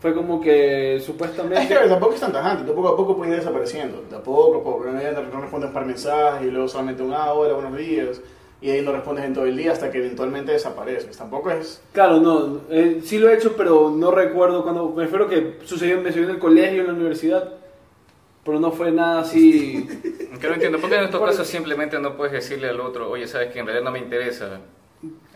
Fue 0.00 0.14
como 0.14 0.40
que 0.40 0.96
Es 0.96 1.04
supuestamente... 1.04 1.66
que 1.66 1.74
a 1.74 1.80
ver, 1.80 1.88
tampoco 1.88 2.14
es 2.14 2.20
tan 2.20 2.32
tajante, 2.32 2.64
tú 2.64 2.72
poco 2.74 2.88
a 2.88 2.96
poco 2.96 3.16
puedes 3.16 3.32
ir 3.32 3.38
desapareciendo. 3.40 4.04
De 4.08 4.16
a 4.16 4.22
poco, 4.22 4.58
a 4.58 4.62
poco. 4.62 4.84
No 4.84 4.92
no 4.92 5.40
respondes 5.40 5.70
par 5.70 5.86
mensajes 5.86 6.46
y 6.46 6.50
luego 6.52 6.68
solamente 6.68 7.02
una 7.02 7.32
hora, 7.32 7.54
unos 7.54 7.76
días. 7.76 8.20
Y 8.60 8.70
ahí 8.70 8.82
no 8.82 8.92
respondes 8.92 9.24
en 9.24 9.34
todo 9.34 9.46
el 9.46 9.56
día 9.56 9.72
hasta 9.72 9.90
que 9.90 9.98
eventualmente 9.98 10.52
desapareces. 10.52 11.16
Tampoco 11.16 11.50
es. 11.50 11.80
Claro, 11.92 12.18
no, 12.18 12.62
eh, 12.70 13.00
sí 13.04 13.18
lo 13.18 13.28
he 13.28 13.34
hecho, 13.34 13.54
pero 13.56 13.90
no 13.90 14.10
recuerdo 14.10 14.64
cuando, 14.64 14.88
me 14.90 15.04
refiero 15.04 15.28
que 15.28 15.58
sucedió, 15.64 15.98
me 15.98 16.08
sucedió 16.08 16.28
en 16.28 16.34
el 16.34 16.40
colegio, 16.40 16.80
en 16.80 16.88
la 16.88 16.92
universidad, 16.94 17.52
pero 18.44 18.58
no 18.58 18.72
fue 18.72 18.90
nada 18.90 19.20
así... 19.20 19.86
Que 20.38 20.46
no 20.46 20.54
entiendo, 20.54 20.78
porque 20.78 20.94
en 20.94 21.02
estos 21.02 21.20
casos 21.20 21.48
simplemente 21.48 21.98
no 21.98 22.16
puedes 22.16 22.32
decirle 22.32 22.68
al 22.68 22.78
otro, 22.78 23.10
oye, 23.10 23.26
sabes 23.26 23.52
que 23.52 23.58
en 23.58 23.66
realidad 23.66 23.84
no 23.84 23.90
me 23.90 23.98
interesa, 23.98 24.60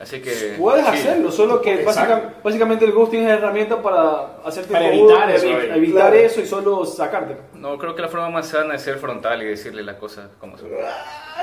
Así 0.01 0.21
que. 0.21 0.57
Puedes 0.59 0.85
sí. 0.85 0.91
hacerlo, 0.91 1.31
solo 1.31 1.61
que 1.63 1.75
Exacto. 1.75 2.11
básica- 2.15 2.35
básicamente 2.43 2.85
el 2.85 2.91
ghosting 2.93 3.21
es 3.23 3.29
la 3.29 3.35
herramienta 3.35 3.81
para 3.81 4.39
hacerte 4.45 4.73
Para 4.73 4.89
el 4.89 4.99
evitar 4.99 5.19
favor, 5.19 5.31
eso, 5.37 5.47
evi- 5.47 5.77
evitar 5.77 6.11
Claro. 6.11 6.17
eso 6.27 6.41
y 6.41 6.47
solo 6.47 6.85
sacarte. 6.85 7.37
No, 7.55 7.79
creo 7.79 7.95
que 7.95 8.03
la 8.03 8.09
forma 8.09 8.29
más 8.29 8.49
sana 8.49 8.75
es 8.75 8.83
ser 8.83 8.97
frontal 8.99 9.41
y 9.43 9.47
decirle 9.47 9.85
las 9.85 9.97
cosas 9.97 10.31
como 10.41 10.59
son. 10.59 10.69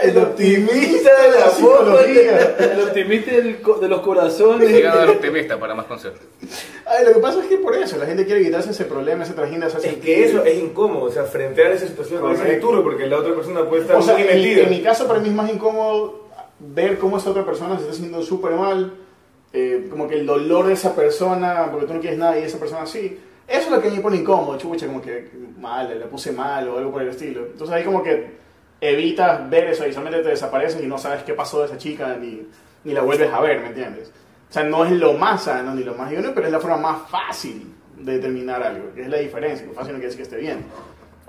El 0.01 0.17
optimista 0.17 1.09
de 1.21 1.39
la 1.39 1.49
psicología. 1.49 2.55
El 2.59 2.81
optimista 2.81 3.31
de 3.31 3.87
los 3.87 4.01
corazones. 4.01 4.67
Sigan 4.69 4.97
al 4.97 5.09
optimista 5.09 5.57
para 5.57 5.73
más 5.73 5.85
consejos. 5.85 6.19
Ay, 6.85 7.05
lo 7.05 7.13
que 7.13 7.19
pasa 7.19 7.39
es 7.39 7.45
que 7.45 7.57
por 7.57 7.75
eso, 7.75 7.97
la 7.97 8.05
gente 8.05 8.25
quiere 8.25 8.43
quitarse 8.43 8.71
ese 8.71 8.83
problema, 8.83 9.23
ese 9.23 9.33
trajín 9.33 9.61
de 9.61 9.67
hacerse 9.67 9.89
Es 9.91 9.95
que 9.97 10.25
eso 10.25 10.43
es 10.43 10.57
incómodo, 10.57 11.05
o 11.05 11.11
sea, 11.11 11.23
frentear 11.23 11.71
esa 11.71 11.87
situación 11.87 12.29
es 12.45 12.59
turno 12.59 12.83
porque 12.83 13.07
la 13.07 13.17
otra 13.19 13.33
persona 13.33 13.63
puede 13.63 13.83
estar 13.83 13.95
O 13.95 14.01
sea, 14.01 14.15
muy 14.15 14.23
en, 14.23 14.27
metida. 14.27 14.63
en 14.63 14.69
mi 14.69 14.81
caso 14.81 15.07
para 15.07 15.19
mí 15.21 15.29
es 15.29 15.35
más 15.35 15.49
incómodo 15.49 16.27
ver 16.59 16.97
cómo 16.97 17.17
esa 17.17 17.31
otra 17.31 17.45
persona 17.45 17.75
se 17.75 17.81
está 17.81 17.93
sintiendo 17.93 18.21
súper 18.23 18.53
mal, 18.53 18.93
eh, 19.51 19.87
como 19.89 20.07
que 20.07 20.15
el 20.15 20.25
dolor 20.25 20.67
de 20.67 20.73
esa 20.73 20.95
persona, 20.95 21.69
porque 21.71 21.87
tú 21.87 21.93
no 21.93 21.99
quieres 21.99 22.19
nada 22.19 22.37
y 22.39 22.43
esa 22.43 22.59
persona 22.59 22.85
sí. 22.85 23.19
Eso 23.47 23.65
es 23.65 23.71
lo 23.71 23.81
que 23.81 23.89
me 23.89 23.99
pone 23.99 24.17
incómodo, 24.17 24.57
chucha, 24.57 24.85
como 24.85 25.01
que 25.01 25.31
mal, 25.57 25.97
le 25.97 26.05
puse 26.05 26.31
mal 26.31 26.67
o 26.67 26.77
algo 26.77 26.91
por 26.91 27.01
el 27.01 27.09
estilo. 27.09 27.47
Entonces 27.47 27.75
ahí 27.75 27.83
como 27.83 28.03
que 28.03 28.37
evitas 28.79 29.49
ver 29.49 29.69
eso 29.69 29.87
y 29.87 29.91
solamente 29.91 30.23
te 30.23 30.29
desapareces 30.29 30.83
y 30.83 30.87
no 30.87 30.97
sabes 30.97 31.23
qué 31.23 31.33
pasó 31.33 31.59
de 31.59 31.65
esa 31.65 31.77
chica 31.77 32.15
ni, 32.15 32.47
ni 32.83 32.93
la 32.93 33.01
vuelves 33.01 33.31
a 33.31 33.41
ver, 33.41 33.59
¿me 33.59 33.67
entiendes? 33.67 34.11
O 34.49 34.53
sea, 34.53 34.63
no 34.63 34.85
es 34.85 34.91
lo 34.91 35.13
más 35.13 35.43
sano 35.43 35.73
ni 35.73 35.83
lo 35.83 35.95
más 35.95 36.11
idóneo, 36.11 36.33
pero 36.33 36.47
es 36.47 36.51
la 36.51 36.59
forma 36.59 36.77
más 36.77 37.09
fácil 37.09 37.73
de 37.97 38.13
determinar 38.13 38.63
algo, 38.63 38.93
que 38.93 39.01
es 39.01 39.09
la 39.09 39.17
diferencia, 39.17 39.65
que 39.65 39.73
fácil 39.73 39.93
no 39.93 39.99
quiere 39.99 40.15
que 40.15 40.21
esté 40.21 40.37
bien. 40.37 40.65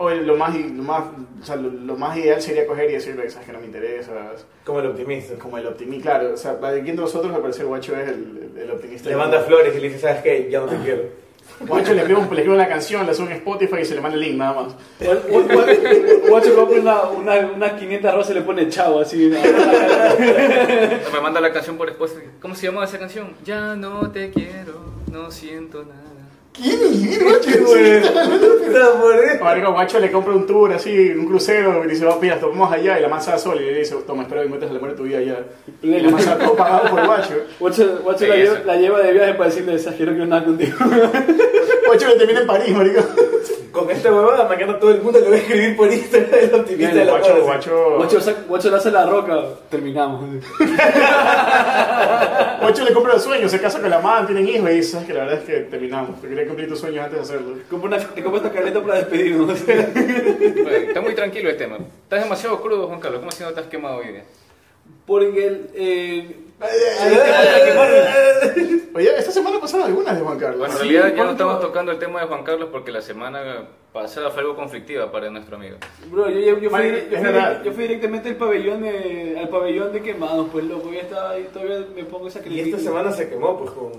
O 0.02 0.08
el- 0.08 0.26
lo 0.26 0.34
más, 0.34 0.54
lo 0.56 0.82
más, 0.82 1.02
o 1.42 1.44
sea, 1.44 1.56
lo, 1.56 1.68
lo 1.68 1.94
más 1.94 2.16
ideal 2.16 2.40
sería 2.40 2.66
coger 2.66 2.88
y 2.88 2.94
decirle, 2.94 3.28
sabes 3.28 3.46
que 3.46 3.52
no 3.52 3.60
me 3.60 3.66
interesa, 3.66 4.12
Como 4.64 4.80
el 4.80 4.86
optimista. 4.86 5.34
como 5.34 5.58
el 5.58 5.66
optimista, 5.66 6.02
claro, 6.18 6.32
o 6.32 6.36
sea, 6.38 6.54
de 6.54 6.80
aquí 6.80 6.88
entre 6.88 7.04
nosotros 7.04 7.30
me 7.30 7.38
parece 7.38 7.60
que 7.60 7.66
Guacho 7.66 7.94
es 7.96 8.08
el, 8.08 8.70
optimista. 8.72 9.10
Le 9.10 9.16
manda 9.16 9.40
flores 9.42 9.76
y 9.76 9.80
le 9.80 9.88
dice, 9.88 10.00
¿sabes 10.00 10.22
qué? 10.22 10.48
Ya 10.50 10.60
no 10.60 10.66
te 10.66 10.76
quiero. 10.78 11.02
Guacho 11.68 11.92
le 11.92 12.00
escribe, 12.00 12.18
un- 12.18 12.28
le 12.30 12.36
escribe 12.36 12.54
una 12.54 12.66
canción, 12.68 13.06
le 13.06 13.12
sube 13.12 13.26
en 13.26 13.32
Spotify 13.34 13.76
y 13.82 13.84
se 13.84 13.94
le 13.94 14.00
manda 14.00 14.14
el 14.16 14.22
link 14.22 14.36
nada 14.38 14.54
más. 14.62 14.74
Guacho 16.28 16.54
compra 16.56 16.80
una, 16.80 17.02
una, 17.10 17.34
una 17.54 17.76
500 17.76 18.14
rosas 18.14 18.30
y 18.30 18.34
le 18.34 18.40
pone 18.40 18.68
chavo 18.70 19.00
así. 19.00 19.30
Me 21.12 21.20
manda 21.20 21.40
la 21.42 21.52
canción 21.52 21.76
por 21.76 21.90
Spotify. 21.90 22.22
¿Cómo 22.40 22.54
se 22.54 22.66
llama 22.68 22.84
esa 22.84 22.98
canción? 22.98 23.34
Ya 23.44 23.76
no 23.76 24.10
te 24.10 24.30
quiero, 24.30 24.80
no 25.12 25.30
siento 25.30 25.84
nada. 25.84 26.09
¿Quién 26.52 26.78
es 26.82 27.22
Guacho? 27.22 27.50
Marico, 29.40 29.72
Guacho 29.72 29.98
le 30.00 30.10
compra 30.10 30.34
un 30.34 30.46
tour 30.46 30.72
así, 30.72 31.10
un 31.10 31.26
crucero, 31.26 31.84
y 31.84 31.88
dice, 31.88 32.04
vamos, 32.04 32.20
mira, 32.20 32.38
tomamos 32.38 32.72
allá, 32.72 32.98
y 32.98 33.02
la 33.02 33.08
mansa 33.08 33.38
sol, 33.38 33.58
y 33.60 33.66
le 33.66 33.78
dice, 33.78 33.94
toma, 34.06 34.22
espero 34.22 34.40
que 34.40 34.46
encuentres 34.46 34.70
el 34.70 34.76
amor 34.78 34.90
de 34.90 34.96
tu 34.96 35.02
vida 35.04 35.18
allá. 35.18 35.38
Y 35.82 35.86
la 36.00 36.10
mansa 36.10 36.38
todo 36.38 36.54
pagado 36.56 36.90
por 36.90 37.06
Guacho. 37.06 37.34
Guacho, 37.58 38.00
Guacho 38.02 38.26
la, 38.26 38.36
lleva, 38.36 38.58
la 38.64 38.76
lleva 38.76 39.00
de 39.00 39.12
viaje 39.12 39.34
para 39.34 39.50
decirle, 39.50 39.78
"Sabes 39.78 39.98
que 39.98 40.04
no 40.06 40.12
quiero 40.12 40.26
nada 40.26 40.44
contigo. 40.44 40.76
Guacho 41.86 42.08
le 42.08 42.16
termina 42.16 42.40
en 42.40 42.46
París, 42.46 42.76
marico. 42.76 43.00
Con 43.72 43.90
esta 43.90 44.12
huevada, 44.12 44.48
mañana 44.48 44.78
todo 44.78 44.90
el 44.90 45.00
mundo 45.00 45.20
le 45.20 45.28
va 45.28 45.36
a 45.36 45.38
escribir 45.38 45.76
por 45.76 45.92
Instagram 45.92 46.40
el 46.40 46.54
optimista 46.54 46.94
de 46.94 47.04
la 47.04 47.12
Guacho, 47.12 47.26
flores. 47.26 47.44
Guacho, 47.44 48.00
Guacho, 48.48 48.70
le 48.70 48.76
hace 48.76 48.90
la 48.90 49.06
roca. 49.06 49.44
Terminamos. 49.68 50.20
Guacho 52.60 52.84
le 52.84 52.92
compra 52.92 53.14
el 53.14 53.20
sueño, 53.20 53.48
se 53.48 53.60
casa 53.60 53.80
con 53.80 53.90
la 53.90 54.00
madre, 54.00 54.26
tienen 54.34 54.48
hijos, 54.48 54.70
y 54.70 54.74
dice, 54.74 54.90
sabes 54.92 55.06
que 55.06 55.14
la 55.14 55.20
verdad 55.20 55.38
es 55.38 55.44
que 55.44 55.60
terminamos, 55.70 56.20
te 56.20 56.28
quería 56.28 56.46
cumplir 56.46 56.68
tus 56.68 56.80
sueños 56.80 57.04
antes 57.04 57.18
de 57.18 57.22
hacerlo. 57.22 57.56
Compra 57.68 57.88
una, 57.88 57.98
te 57.98 58.22
compra 58.22 58.42
esta 58.42 58.52
caleta 58.52 58.82
para 58.82 58.94
despedirnos. 58.96 59.58
Bueno, 59.70 60.88
Está 60.88 61.00
muy 61.00 61.14
tranquilo 61.14 61.50
el 61.50 61.56
tema. 61.56 61.78
Estás 62.04 62.22
demasiado 62.22 62.60
crudo, 62.60 62.88
Juan 62.88 63.00
Carlos. 63.00 63.20
¿Cómo 63.20 63.30
si 63.30 63.42
no 63.42 63.50
te 63.50 63.60
has 63.60 63.66
quemado 63.66 63.98
hoy 63.98 64.08
día? 64.08 64.24
Porque 65.06 65.46
el, 65.46 65.70
eh, 65.74 66.36
Oye, 69.00 69.18
esta 69.18 69.30
semana 69.32 69.58
pasaron 69.58 69.86
algunas 69.86 70.14
de 70.16 70.22
Juan 70.22 70.38
Carlos. 70.38 70.58
Bueno, 70.58 70.74
en 70.74 70.78
Sí, 70.80 70.84
realidad 70.88 71.08
ya 71.08 71.14
Juan 71.14 71.26
no 71.26 71.32
estamos 71.32 71.60
tocando 71.60 71.92
el 71.92 71.98
tema 71.98 72.20
de 72.20 72.26
Juan 72.26 72.42
Carlos 72.44 72.68
porque 72.70 72.92
la 72.92 73.00
semana 73.00 73.68
pasada 73.94 74.30
fue 74.30 74.42
algo 74.42 74.54
conflictiva 74.56 75.10
para 75.10 75.30
nuestro 75.30 75.56
amigo. 75.56 75.76
Bro, 76.10 76.28
yo, 76.28 76.38
yo, 76.38 76.58
yo, 76.58 76.70
fui, 76.70 76.82
yo, 77.10 77.18
fui, 77.18 77.64
yo 77.64 77.72
fui 77.72 77.82
directamente 77.84 78.28
al 78.28 78.36
pabellón 78.36 78.82
de, 78.82 79.38
al 79.40 79.48
pabellón 79.48 79.92
de 79.92 80.02
quemados, 80.02 80.48
pues 80.52 80.64
loco, 80.66 80.92
ya 80.92 81.00
estaba 81.00 81.30
ahí, 81.30 81.48
todavía 81.52 81.86
me 81.94 82.04
pongo 82.04 82.28
esa 82.28 82.40
Y 82.40 82.42
crítica. 82.42 82.64
esta 82.76 82.78
semana 82.78 83.10
se 83.12 83.28
quemó, 83.28 83.58
pues 83.58 83.70
con. 83.70 83.92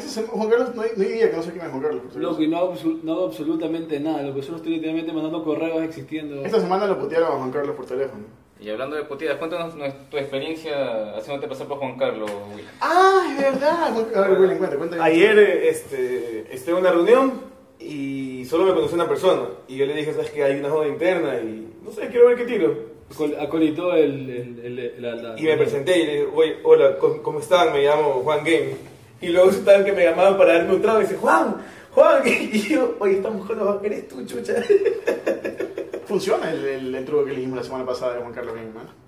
Semana, 0.00 0.32
Juan 0.32 0.50
Carlos, 0.50 0.74
no 0.74 0.82
hay, 0.82 0.90
no 0.96 1.02
hay 1.04 1.08
día 1.12 1.30
que 1.30 1.36
no 1.36 1.42
sé 1.44 1.52
quién 1.52 1.64
es 1.66 1.70
Juan 1.70 1.82
Carlos. 1.82 2.02
Loco, 2.16 2.42
y 2.42 2.48
no 2.48 2.56
hago, 2.58 2.74
no 3.04 3.12
hago 3.12 3.24
absolutamente 3.26 4.00
nada, 4.00 4.22
lo 4.22 4.34
que 4.34 4.42
solo 4.42 4.56
estoy 4.56 4.72
literalmente 4.72 5.12
mandando 5.12 5.44
correos 5.44 5.80
existiendo. 5.84 6.44
Esta 6.44 6.58
semana 6.60 6.86
lo 6.88 6.98
putearon 6.98 7.28
a 7.28 7.36
Juan 7.36 7.52
Carlos 7.52 7.76
por 7.76 7.86
teléfono. 7.86 8.24
Y 8.64 8.70
hablando 8.70 8.96
de 8.96 9.02
puteadas, 9.02 9.36
cuéntanos 9.36 9.74
tu 10.10 10.16
experiencia 10.16 11.14
haciéndote 11.18 11.46
pasar 11.48 11.66
por 11.66 11.76
Juan 11.78 11.98
Carlos, 11.98 12.30
Will. 12.54 12.64
Ah, 12.80 13.26
es 13.30 13.42
verdad. 13.42 13.94
A 14.16 14.20
ver, 14.28 14.40
William, 14.40 14.56
cuenta, 14.56 14.76
cuenta. 14.78 15.04
Ayer 15.04 15.38
este, 15.38 16.46
estuve 16.50 16.76
en 16.76 16.80
una 16.80 16.90
reunión 16.92 17.32
y 17.78 18.46
solo 18.46 18.64
me 18.64 18.72
conoció 18.72 18.94
una 18.94 19.06
persona. 19.06 19.42
Y 19.68 19.76
yo 19.76 19.84
le 19.84 19.94
dije, 19.94 20.14
¿sabes 20.14 20.30
que 20.30 20.42
hay 20.44 20.58
una 20.60 20.70
joda 20.70 20.88
interna? 20.88 21.34
Y 21.40 21.68
no 21.84 21.92
sé, 21.92 22.08
quiero 22.08 22.28
ver 22.28 22.38
qué 22.38 22.44
tiro. 22.46 22.74
Acol- 23.14 23.36
Acolitó 23.38 23.92
el, 23.94 24.30
el, 24.30 24.78
el- 24.78 25.02
la, 25.02 25.14
la- 25.14 25.38
Y 25.38 25.42
me 25.42 25.58
presenté 25.58 25.98
y 25.98 26.06
le 26.06 26.12
dije, 26.12 26.28
oye, 26.34 26.56
hola, 26.62 26.96
¿cómo 27.22 27.40
están? 27.40 27.70
Me 27.70 27.82
llamo 27.82 28.22
Juan 28.24 28.38
Game. 28.44 28.76
Y 29.20 29.28
luego 29.28 29.50
estaban 29.50 29.84
que 29.84 29.92
me 29.92 30.04
llamaban 30.04 30.38
para 30.38 30.54
darme 30.54 30.74
un 30.76 30.80
trago 30.80 31.00
y 31.00 31.02
dice, 31.02 31.16
Juan, 31.16 31.56
Juan. 31.90 32.22
Y 32.26 32.60
yo, 32.60 32.96
oye, 32.98 33.16
esta 33.16 33.28
mujer 33.28 33.58
no 33.58 33.78
eres 33.84 34.08
tú, 34.08 34.24
chucha. 34.24 34.54
Funciona 36.14 36.48
el, 36.52 36.64
el, 36.64 36.94
el 36.94 37.04
truco 37.04 37.24
que 37.24 37.30
le 37.32 37.38
dijimos 37.38 37.56
la 37.58 37.64
semana 37.64 37.84
pasada 37.84 38.14
de 38.14 38.20
Juan 38.20 38.32
Carlos 38.32 38.54
¿no? 38.72 39.04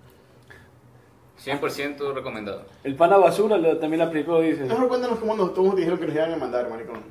100% 1.52 2.14
recomendado. 2.14 2.64
El 2.82 2.96
pana 2.96 3.16
basura 3.16 3.56
lo- 3.58 3.78
también 3.78 4.00
la 4.00 4.06
aplicó, 4.06 4.40
dice. 4.40 4.64
Mejor 4.64 4.88
cuéntanos 4.88 5.20
cómo 5.20 5.36
nos, 5.36 5.54
te 5.54 5.60
dijeron 5.76 6.00
que 6.00 6.06
nos 6.06 6.14
iban 6.16 6.32
a 6.32 6.36
mandar, 6.36 6.68
maricón. 6.68 7.02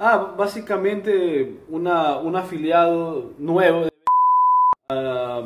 Ah, 0.00 0.34
básicamente 0.36 1.60
una, 1.68 2.18
un 2.18 2.34
afiliado 2.34 3.30
nuevo 3.38 3.84
de... 3.84 3.90
Ah, 4.88 5.42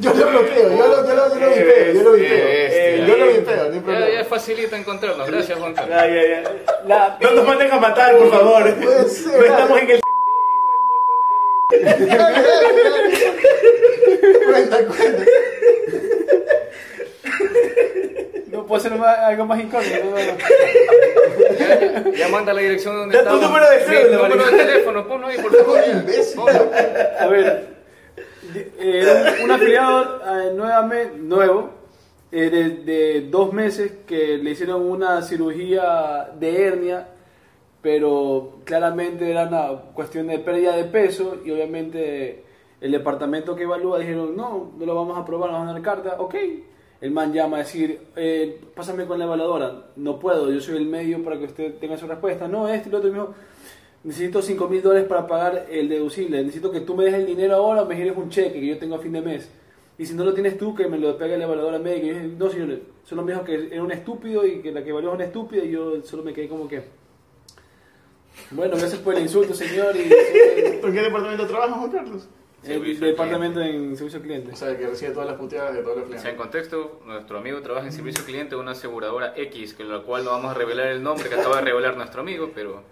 Yo 0.00 0.14
lo 0.14 0.30
bloqueo, 0.30 0.70
yo 0.70 0.88
lo, 0.88 1.06
yo 1.06 1.14
lo, 1.14 1.34
yo 1.34 1.40
lo 1.40 1.54
vipeo, 1.54 1.92
yo 1.92 2.02
lo 2.02 2.12
vipeo. 2.12 2.48
Este, 2.48 3.06
yo 3.06 3.16
lo 3.18 3.24
ahí. 3.24 3.36
vipeo, 3.40 3.56
no 3.56 3.62
hay 3.62 3.70
Ya, 3.72 3.74
ya 3.76 3.82
problema. 3.82 4.24
facilita 4.24 4.78
encontrarnos. 4.78 5.26
Gracias, 5.26 5.58
Juan 5.58 5.74
Carlos. 5.74 5.90
Ya, 5.98 6.06
ya, 6.06 6.42
ya. 6.42 6.50
la- 6.86 7.18
No 7.20 7.30
nos 7.32 7.46
manden 7.46 7.70
a 7.72 7.78
matar, 7.78 8.16
por 8.16 8.30
favor. 8.30 8.74
Puede 8.76 9.04
ser. 9.10 9.38
No 9.38 9.44
estamos 9.44 9.78
en 9.82 9.90
el... 9.90 10.00
Cuenta, 14.46 14.78
cuenta. 14.86 15.24
no 18.48 18.66
puede 18.66 18.82
ser 18.82 18.92
más- 18.96 19.18
algo 19.18 19.46
más 19.46 19.60
incógnito. 19.60 20.04
no, 20.04 20.10
no, 20.10 20.16
no. 20.16 20.22
Ya, 21.58 22.04
ya, 22.04 22.10
ya 22.16 22.28
manda 22.28 22.52
la 22.52 22.60
dirección 22.60 22.96
donde 22.96 23.16
Da 23.16 23.22
tu 23.24 23.28
estamos. 23.36 23.48
número 23.48 23.70
de 23.70 23.78
cédula, 23.80 24.28
número 24.28 24.50
de 24.50 24.56
teléfono, 24.64 25.08
ponlo 25.08 25.26
ahí, 25.26 25.38
por 25.38 25.56
favor. 25.56 25.80
Imbécil. 25.90 26.36
Ponlo. 26.36 26.70
A 27.20 27.26
ver, 27.26 27.66
eh, 28.78 29.34
un, 29.38 29.44
un 29.44 29.50
afiliado 29.50 30.20
eh, 30.20 30.52
nuevamente, 30.54 31.16
nuevo, 31.18 31.70
eh, 32.30 32.50
de, 32.50 32.68
de 32.92 33.20
dos 33.30 33.52
meses, 33.52 33.90
que 34.06 34.38
le 34.38 34.50
hicieron 34.50 34.82
una 34.88 35.22
cirugía 35.22 36.28
de 36.38 36.66
hernia, 36.66 37.08
pero 37.84 38.60
claramente 38.64 39.30
era 39.30 39.46
una 39.46 39.92
cuestión 39.92 40.28
de 40.28 40.38
pérdida 40.38 40.74
de 40.74 40.84
peso 40.84 41.42
y 41.44 41.50
obviamente 41.50 42.42
el 42.80 42.90
departamento 42.90 43.54
que 43.54 43.64
evalúa 43.64 43.98
dijeron, 43.98 44.34
no, 44.34 44.72
no 44.78 44.86
lo 44.86 44.94
vamos 44.94 45.18
a 45.18 45.30
nos 45.30 45.38
van 45.38 45.68
a 45.68 45.72
dar 45.74 45.82
carta, 45.82 46.16
ok. 46.18 46.34
El 47.02 47.10
man 47.10 47.34
llama 47.34 47.56
a 47.56 47.58
decir, 47.58 48.00
eh, 48.16 48.58
pásame 48.74 49.04
con 49.04 49.18
la 49.18 49.26
evaluadora, 49.26 49.88
no 49.96 50.18
puedo, 50.18 50.50
yo 50.50 50.62
soy 50.62 50.78
el 50.78 50.86
medio 50.86 51.22
para 51.22 51.38
que 51.38 51.44
usted 51.44 51.74
tenga 51.74 51.98
su 51.98 52.06
respuesta, 52.06 52.48
no, 52.48 52.66
este 52.68 52.88
y 52.88 52.92
lo 52.92 52.96
otro, 52.96 53.10
y 53.10 53.12
me 53.12 53.18
dijo, 53.18 53.34
necesito 54.02 54.40
5 54.40 54.66
mil 54.66 54.80
dólares 54.80 55.06
para 55.06 55.26
pagar 55.26 55.66
el 55.70 55.90
deducible, 55.90 56.38
necesito 56.38 56.70
que 56.70 56.80
tú 56.80 56.96
me 56.96 57.04
des 57.04 57.12
el 57.12 57.26
dinero 57.26 57.56
ahora 57.56 57.84
me 57.84 57.96
gires 57.96 58.16
un 58.16 58.30
cheque 58.30 58.60
que 58.60 58.66
yo 58.66 58.78
tengo 58.78 58.94
a 58.94 58.98
fin 58.98 59.12
de 59.12 59.20
mes. 59.20 59.50
Y 59.98 60.06
si 60.06 60.14
no 60.14 60.24
lo 60.24 60.32
tienes 60.32 60.56
tú, 60.56 60.74
que 60.74 60.88
me 60.88 60.98
lo 60.98 61.18
pegue 61.18 61.36
la 61.36 61.44
evaluadora 61.44 61.78
médica. 61.78 62.06
Y 62.06 62.30
yo 62.30 62.38
no, 62.38 62.48
señor, 62.48 62.80
solo 63.04 63.22
me 63.22 63.32
dijo 63.32 63.44
que 63.44 63.68
era 63.70 63.82
un 63.82 63.92
estúpido 63.92 64.44
y 64.46 64.60
que 64.60 64.72
la 64.72 64.82
que 64.82 64.90
evaluó 64.90 65.10
es 65.10 65.16
una 65.16 65.24
estúpida 65.26 65.62
y 65.62 65.70
yo 65.70 66.02
solo 66.02 66.22
me 66.22 66.32
quedé 66.32 66.48
como 66.48 66.66
que... 66.66 67.03
Bueno, 68.50 68.76
gracias 68.76 69.00
por 69.00 69.14
el 69.14 69.22
insulto, 69.22 69.54
señor. 69.54 69.96
Y, 69.96 70.08
¿Tú 70.80 70.86
en 70.88 70.92
qué 70.92 71.02
departamento 71.02 71.46
trabajas, 71.46 71.76
Juan 71.76 71.90
Carlos? 71.90 72.28
el 72.66 72.98
departamento 72.98 73.60
en 73.60 73.94
servicio 73.94 74.18
al 74.18 74.24
cliente. 74.24 74.52
O 74.52 74.56
sea, 74.56 74.76
que 74.76 74.86
recibe 74.86 75.12
todas 75.12 75.28
las 75.28 75.36
puteadas 75.38 75.74
de 75.74 75.82
todos 75.82 75.98
los 75.98 76.04
O 76.06 76.08
sea, 76.08 76.16
en 76.16 76.20
clientes. 76.20 76.40
contexto, 76.40 77.00
nuestro 77.04 77.38
amigo 77.38 77.60
trabaja 77.60 77.86
en 77.86 77.92
servicio 77.92 78.24
cliente 78.24 78.54
de 78.54 78.60
una 78.60 78.70
aseguradora 78.70 79.34
X, 79.36 79.74
que 79.74 79.84
la 79.84 80.00
cual 80.00 80.24
no 80.24 80.30
vamos 80.30 80.50
a 80.50 80.54
revelar 80.54 80.86
el 80.86 81.02
nombre 81.02 81.28
que 81.28 81.34
acaba 81.34 81.56
de 81.56 81.62
revelar 81.62 81.96
nuestro 81.96 82.22
amigo, 82.22 82.52
pero 82.54 82.82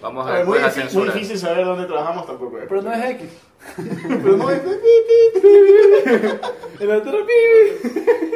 Vamos 0.00 0.26
a 0.26 0.30
A 0.30 0.32
ver, 0.34 0.46
muy, 0.46 0.58
difícil, 0.58 0.98
muy 0.98 1.08
difícil 1.08 1.38
saber 1.38 1.64
dónde 1.64 1.86
trabajamos 1.86 2.26
tampoco. 2.26 2.58
Pero 2.68 2.82
no 2.82 2.92
es 2.92 3.10
X. 3.12 3.30
Pero 3.76 4.36
no 4.36 4.50
es. 4.50 4.60
El 6.80 6.90
otro. 6.90 7.26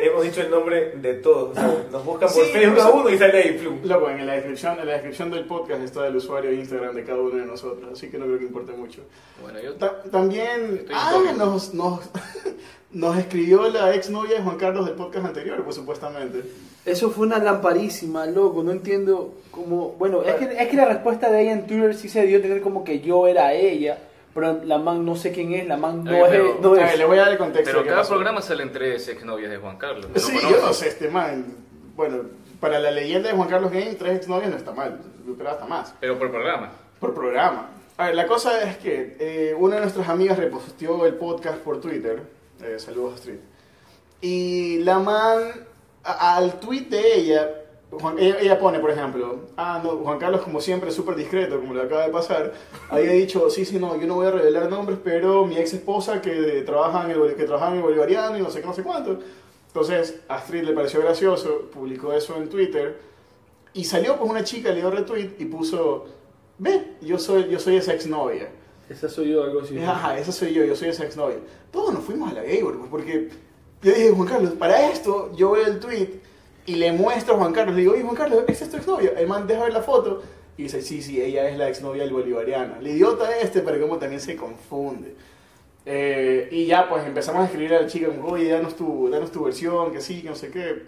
Hemos 0.02 0.22
dicho 0.24 0.40
el 0.40 0.50
nombre 0.50 0.92
de 0.96 1.14
todos. 1.14 1.50
o 1.50 1.54
sea, 1.60 1.84
nos 1.92 2.04
buscan 2.04 2.28
por 2.32 2.44
Sí, 2.44 2.50
Facebook 2.52 2.80
a 2.80 2.90
uno 2.90 3.10
y 3.10 3.18
sale 3.18 3.38
ahí, 3.42 3.58
plum. 3.58 3.80
Loco, 3.84 4.08
en 4.10 4.26
la 4.26 4.34
descripción, 4.34 4.78
en 4.80 4.86
la 4.86 4.92
descripción 4.94 5.30
del 5.30 5.44
podcast 5.44 5.82
está 5.82 6.06
el 6.06 6.16
usuario 6.16 6.50
de 6.50 6.56
Instagram 6.56 6.94
de 6.94 7.04
cada 7.04 7.20
uno 7.20 7.36
de 7.36 7.44
nosotros, 7.46 7.90
así 7.92 8.08
que 8.08 8.18
no 8.18 8.24
creo 8.26 8.38
que 8.38 8.44
importe 8.44 8.72
mucho. 8.72 9.02
Bueno, 9.42 9.60
yo 9.60 9.74
Ta- 9.74 10.02
también 10.10 10.76
Estoy 10.80 10.94
ah, 10.98 11.12
incógnito. 11.16 11.44
nos, 11.46 11.74
nos, 11.74 12.00
nos 12.92 13.18
escribió 13.18 13.68
la 13.68 13.94
exnovia 13.94 14.38
de 14.38 14.42
Juan 14.42 14.56
Carlos 14.56 14.86
del 14.86 14.94
podcast 14.94 15.26
anterior, 15.26 15.62
pues 15.62 15.76
supuestamente. 15.76 16.42
Eso 16.86 17.10
fue 17.10 17.26
una 17.26 17.38
lamparísima, 17.38 18.24
loco. 18.24 18.62
No 18.62 18.70
entiendo 18.72 19.34
cómo. 19.50 19.90
Bueno, 19.98 20.22
es 20.22 20.34
que, 20.36 20.44
es 20.62 20.68
que 20.68 20.76
la 20.76 20.86
respuesta 20.86 21.30
de 21.30 21.42
ella 21.42 21.52
en 21.52 21.66
Twitter 21.66 21.94
sí 21.94 22.08
se 22.08 22.24
dio 22.26 22.38
a 22.38 22.42
tener 22.42 22.62
como 22.62 22.84
que 22.84 23.00
yo 23.00 23.26
era 23.28 23.52
ella. 23.52 23.98
Pero 24.34 24.62
la 24.64 24.78
man 24.78 25.04
no 25.04 25.16
sé 25.16 25.32
quién 25.32 25.52
es. 25.54 25.66
La 25.66 25.76
man 25.76 26.04
no 26.04 26.10
Oye, 26.10 26.20
es. 26.22 26.28
pero- 26.28 26.58
no 26.62 26.68
A 26.70 26.72
ver, 26.84 26.86
es. 26.92 26.98
le 26.98 27.04
voy 27.04 27.18
a 27.18 27.22
dar 27.22 27.32
el 27.32 27.38
contexto. 27.38 27.70
Pero 27.78 27.86
cada 27.88 28.06
programa 28.06 28.40
salen 28.42 28.70
tres 28.72 29.08
exnovias 29.08 29.50
de 29.50 29.56
Juan 29.58 29.76
Carlos. 29.76 30.06
¿no 30.12 30.20
Sí, 30.20 30.38
yo 30.48 30.60
no 30.60 30.72
sé, 30.72 30.88
este 30.88 31.08
man. 31.08 31.44
Bueno, 31.96 32.22
para 32.60 32.78
la 32.78 32.90
leyenda 32.90 33.28
de 33.30 33.36
Juan 33.36 33.48
Carlos 33.48 33.70
Game, 33.72 33.94
tres 33.94 34.16
exnovias 34.18 34.50
no 34.50 34.56
está 34.56 34.72
mal, 34.72 35.00
pero 35.36 35.50
hasta 35.50 35.66
más. 35.66 35.94
Pero 36.00 36.18
por 36.18 36.30
programa. 36.30 36.70
Por 37.00 37.14
programa. 37.14 37.70
A 37.96 38.06
ver, 38.06 38.14
la 38.14 38.26
cosa 38.26 38.62
es 38.62 38.76
que 38.78 39.16
eh, 39.18 39.54
una 39.58 39.74
de 39.76 39.80
nuestras 39.82 40.08
amigas 40.08 40.38
reposteó 40.38 41.04
el 41.06 41.14
podcast 41.14 41.58
por 41.58 41.80
Twitter. 41.80 42.22
Eh, 42.62 42.76
saludos, 42.78 43.16
Street. 43.20 43.40
Y 44.20 44.78
la 44.78 44.98
man, 44.98 45.42
a- 46.04 46.36
al 46.36 46.60
tweet 46.60 46.82
de 46.88 47.14
ella, 47.16 47.50
Juan- 47.90 48.18
ella, 48.18 48.38
ella 48.40 48.58
pone, 48.58 48.78
por 48.78 48.90
ejemplo, 48.90 49.40
ah, 49.56 49.80
no, 49.82 49.96
Juan 49.98 50.18
Carlos, 50.18 50.42
como 50.42 50.60
siempre, 50.60 50.90
súper 50.92 51.16
discreto, 51.16 51.58
como 51.58 51.74
le 51.74 51.82
acaba 51.82 52.06
de 52.06 52.12
pasar, 52.12 52.52
había 52.88 53.10
dicho, 53.12 53.50
sí, 53.50 53.64
sí, 53.64 53.78
no, 53.78 53.98
yo 54.00 54.06
no 54.06 54.14
voy 54.14 54.26
a 54.26 54.30
revelar 54.30 54.70
nombres, 54.70 54.98
pero 55.02 55.44
mi 55.44 55.56
ex 55.56 55.72
esposa 55.74 56.20
que 56.22 56.62
trabaja 56.64 57.04
en 57.04 57.10
el, 57.10 57.34
que 57.34 57.44
trabajaba 57.44 57.72
en 57.72 57.78
el 57.78 57.82
Bolivariano 57.82 58.38
y 58.38 58.42
no 58.42 58.50
sé 58.50 58.60
qué, 58.60 58.66
no 58.66 58.74
sé 58.74 58.82
cuánto. 58.82 59.18
Entonces, 59.66 60.20
Astrid 60.28 60.62
le 60.62 60.72
pareció 60.72 61.00
gracioso, 61.00 61.68
publicó 61.72 62.12
eso 62.12 62.36
en 62.36 62.48
Twitter 62.48 63.00
y 63.72 63.84
salió 63.84 64.16
pues 64.16 64.30
una 64.30 64.44
chica, 64.44 64.70
le 64.70 64.76
dio 64.76 64.90
retweet 64.90 65.30
y 65.38 65.44
puso, 65.46 66.06
ve, 66.58 66.96
yo 67.00 67.18
soy, 67.18 67.48
yo 67.48 67.58
soy 67.58 67.76
esa 67.76 67.92
exnovia. 67.94 68.50
Esa 68.88 69.08
soy 69.08 69.30
yo, 69.30 69.44
algo 69.44 69.60
así. 69.60 69.78
Ajá, 69.78 70.18
esa 70.18 70.32
soy 70.32 70.52
yo, 70.52 70.64
yo 70.64 70.74
soy 70.74 70.88
esa 70.88 71.04
exnovia. 71.04 71.38
Todos 71.70 71.94
nos 71.94 72.02
fuimos 72.04 72.30
a 72.30 72.34
la 72.34 72.42
Gaybor, 72.42 72.78
pues, 72.78 72.90
porque 72.90 73.28
yo 73.82 73.92
dije, 73.92 74.10
Juan 74.10 74.28
Carlos, 74.28 74.52
para 74.58 74.90
esto 74.90 75.30
yo 75.36 75.52
veo 75.52 75.66
el 75.66 75.78
tweet 75.78 76.08
y 76.70 76.76
le 76.76 76.92
muestro 76.92 77.34
a 77.34 77.38
Juan 77.38 77.52
Carlos, 77.52 77.74
le 77.74 77.80
digo, 77.80 77.94
oye 77.94 78.02
Juan 78.02 78.14
Carlos, 78.14 78.44
¿esa 78.46 78.64
es 78.64 78.70
tu 78.70 78.76
exnovia? 78.76 79.12
El 79.16 79.26
man 79.26 79.44
deja 79.44 79.64
ver 79.64 79.72
la 79.72 79.82
foto 79.82 80.22
y 80.56 80.64
dice, 80.64 80.80
sí, 80.82 81.02
sí, 81.02 81.20
ella 81.20 81.48
es 81.48 81.58
la 81.58 81.68
exnovia 81.68 82.04
del 82.04 82.12
bolivariano. 82.12 82.76
El 82.78 82.86
idiota 82.86 83.36
este, 83.38 83.60
pero 83.60 83.80
como 83.80 83.98
también 83.98 84.20
se 84.20 84.36
confunde. 84.36 85.14
Eh, 85.84 86.48
y 86.52 86.66
ya 86.66 86.88
pues 86.88 87.04
empezamos 87.04 87.42
a 87.42 87.46
escribir 87.46 87.74
a 87.74 87.80
la 87.80 87.88
chica 87.88 88.06
como, 88.06 88.28
oye, 88.28 88.48
danos 88.48 88.76
tu, 88.76 89.10
danos 89.10 89.32
tu 89.32 89.42
versión, 89.42 89.90
que 89.90 90.00
sí, 90.00 90.22
que 90.22 90.28
no 90.28 90.36
sé 90.36 90.52
qué. 90.52 90.84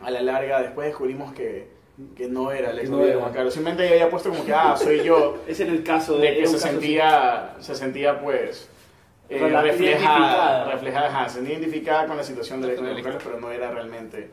A 0.00 0.10
la 0.10 0.20
larga 0.20 0.60
después 0.60 0.88
descubrimos 0.88 1.32
que, 1.32 1.68
que 2.14 2.28
no 2.28 2.52
era 2.52 2.68
la 2.68 2.80
Que 2.80 2.82
exnovia 2.82 3.06
no 3.06 3.12
de. 3.14 3.20
Juan 3.20 3.32
Carlos. 3.32 3.54
Simplemente 3.54 3.86
ella 3.86 3.94
había 3.94 4.10
puesto 4.10 4.28
como 4.28 4.44
que, 4.44 4.52
ah, 4.52 4.76
soy 4.76 5.02
yo 5.02 5.38
Ese 5.46 5.62
era 5.62 5.72
el 5.72 5.82
caso 5.82 6.18
de, 6.18 6.30
de 6.30 6.36
que 6.40 6.46
se 6.46 6.58
sentía, 6.58 7.54
se 7.60 7.74
sentía 7.74 8.20
pues 8.20 8.68
eh, 9.30 9.38
reflejada, 9.38 10.70
reflejada, 10.70 11.06
ajá, 11.06 11.28
se 11.30 11.42
identificada 11.42 12.06
con 12.06 12.18
la 12.18 12.22
situación 12.22 12.60
de 12.60 12.66
la 12.66 12.72
exnovia 12.74 12.96
de 12.96 13.02
Juan. 13.02 13.12
Carlos, 13.14 13.30
pero 13.32 13.40
no 13.40 13.50
era 13.50 13.70
realmente 13.70 14.28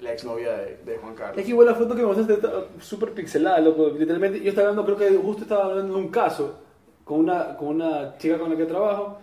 la 0.00 0.12
exnovia 0.12 0.52
de, 0.56 0.76
de 0.84 0.98
Juan. 0.98 1.14
Carlos. 1.14 1.38
Es 1.38 1.44
que 1.44 1.50
igual 1.50 1.66
la 1.66 1.74
foto 1.74 1.94
que 1.94 2.00
me 2.02 2.06
mostraste 2.08 2.34
está 2.34 2.64
súper 2.80 3.12
pixelada, 3.12 3.60
loco. 3.60 3.88
Literalmente, 3.96 4.40
yo 4.40 4.48
estaba 4.50 4.68
hablando, 4.68 4.94
creo 4.94 5.10
que 5.10 5.16
justo 5.16 5.42
estaba 5.44 5.64
hablando 5.66 5.94
de 5.94 6.00
un 6.00 6.08
caso 6.08 6.58
con 7.04 7.20
una, 7.20 7.56
con 7.56 7.68
una 7.68 8.16
chica 8.18 8.38
con 8.38 8.50
la 8.50 8.56
que 8.56 8.64
trabajo 8.66 9.18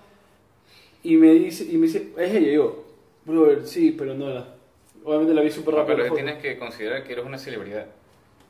y 1.03 1.17
me 1.17 1.31
dice, 1.33 1.65
y 1.65 1.77
me 1.77 1.87
dice, 1.87 2.11
es 2.17 2.31
ella, 2.35 2.51
y 2.51 2.53
yo, 2.55 2.83
brother, 3.25 3.65
sí, 3.65 3.91
pero 3.97 4.13
no 4.13 4.29
era. 4.29 4.45
Obviamente 5.03 5.33
la 5.33 5.41
vi 5.41 5.49
súper 5.51 5.73
No, 5.73 5.79
rápido. 5.81 5.97
pero 5.97 6.09
la 6.09 6.15
tienes 6.15 6.41
que 6.41 6.59
considerar 6.59 7.03
que 7.03 7.13
eres 7.13 7.25
una 7.25 7.37
celebridad. 7.39 7.87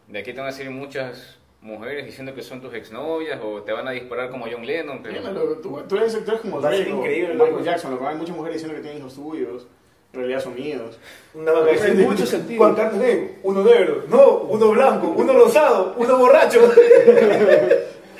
De 0.07 0.19
aquí 0.19 0.33
te 0.33 0.39
van 0.41 0.49
a 0.49 0.51
salir 0.51 0.71
muchas 0.71 1.37
mujeres 1.61 2.05
diciendo 2.05 2.35
que 2.35 2.41
son 2.41 2.59
tus 2.59 2.73
exnovias 2.73 3.39
o 3.41 3.61
te 3.61 3.71
van 3.71 3.87
a 3.87 3.91
disparar 3.91 4.29
como 4.29 4.45
John 4.51 4.65
Lennon. 4.65 5.01
Pero... 5.01 5.19
Mira, 5.21 5.31
loco, 5.31 5.57
tú, 5.61 5.81
tú 5.87 5.95
eres, 5.95 6.13
tú 6.25 6.29
eres 6.31 6.41
como 6.41 6.59
Drake 6.59 6.91
o 6.91 6.97
increíble, 6.97 7.33
Michael 7.35 7.51
loco. 7.51 7.63
Jackson, 7.63 7.91
lo 7.91 7.99
que 7.99 8.05
hay 8.07 8.15
muchas 8.17 8.35
mujeres 8.35 8.55
diciendo 8.55 8.75
que 8.75 8.81
tienen 8.81 8.99
hijos 8.99 9.15
tuyos, 9.15 9.67
realidad 10.13 10.41
son 10.41 10.56
míos. 10.56 10.98
Una 11.34 11.51
vaca 11.51 11.72
Tiene 11.72 11.91
dice, 11.91 12.03
mucho 12.08 12.25
sentido. 12.25 12.58
Juan 12.60 12.75
Carlos 12.75 13.01
Game, 13.01 13.32
uno 13.44 13.63
negro, 13.63 14.03
no, 14.10 14.38
uno 14.50 14.70
blanco, 14.72 15.13
uno 15.15 15.34
rosado, 15.34 15.94
uno 15.98 16.18
borracho. 16.18 16.72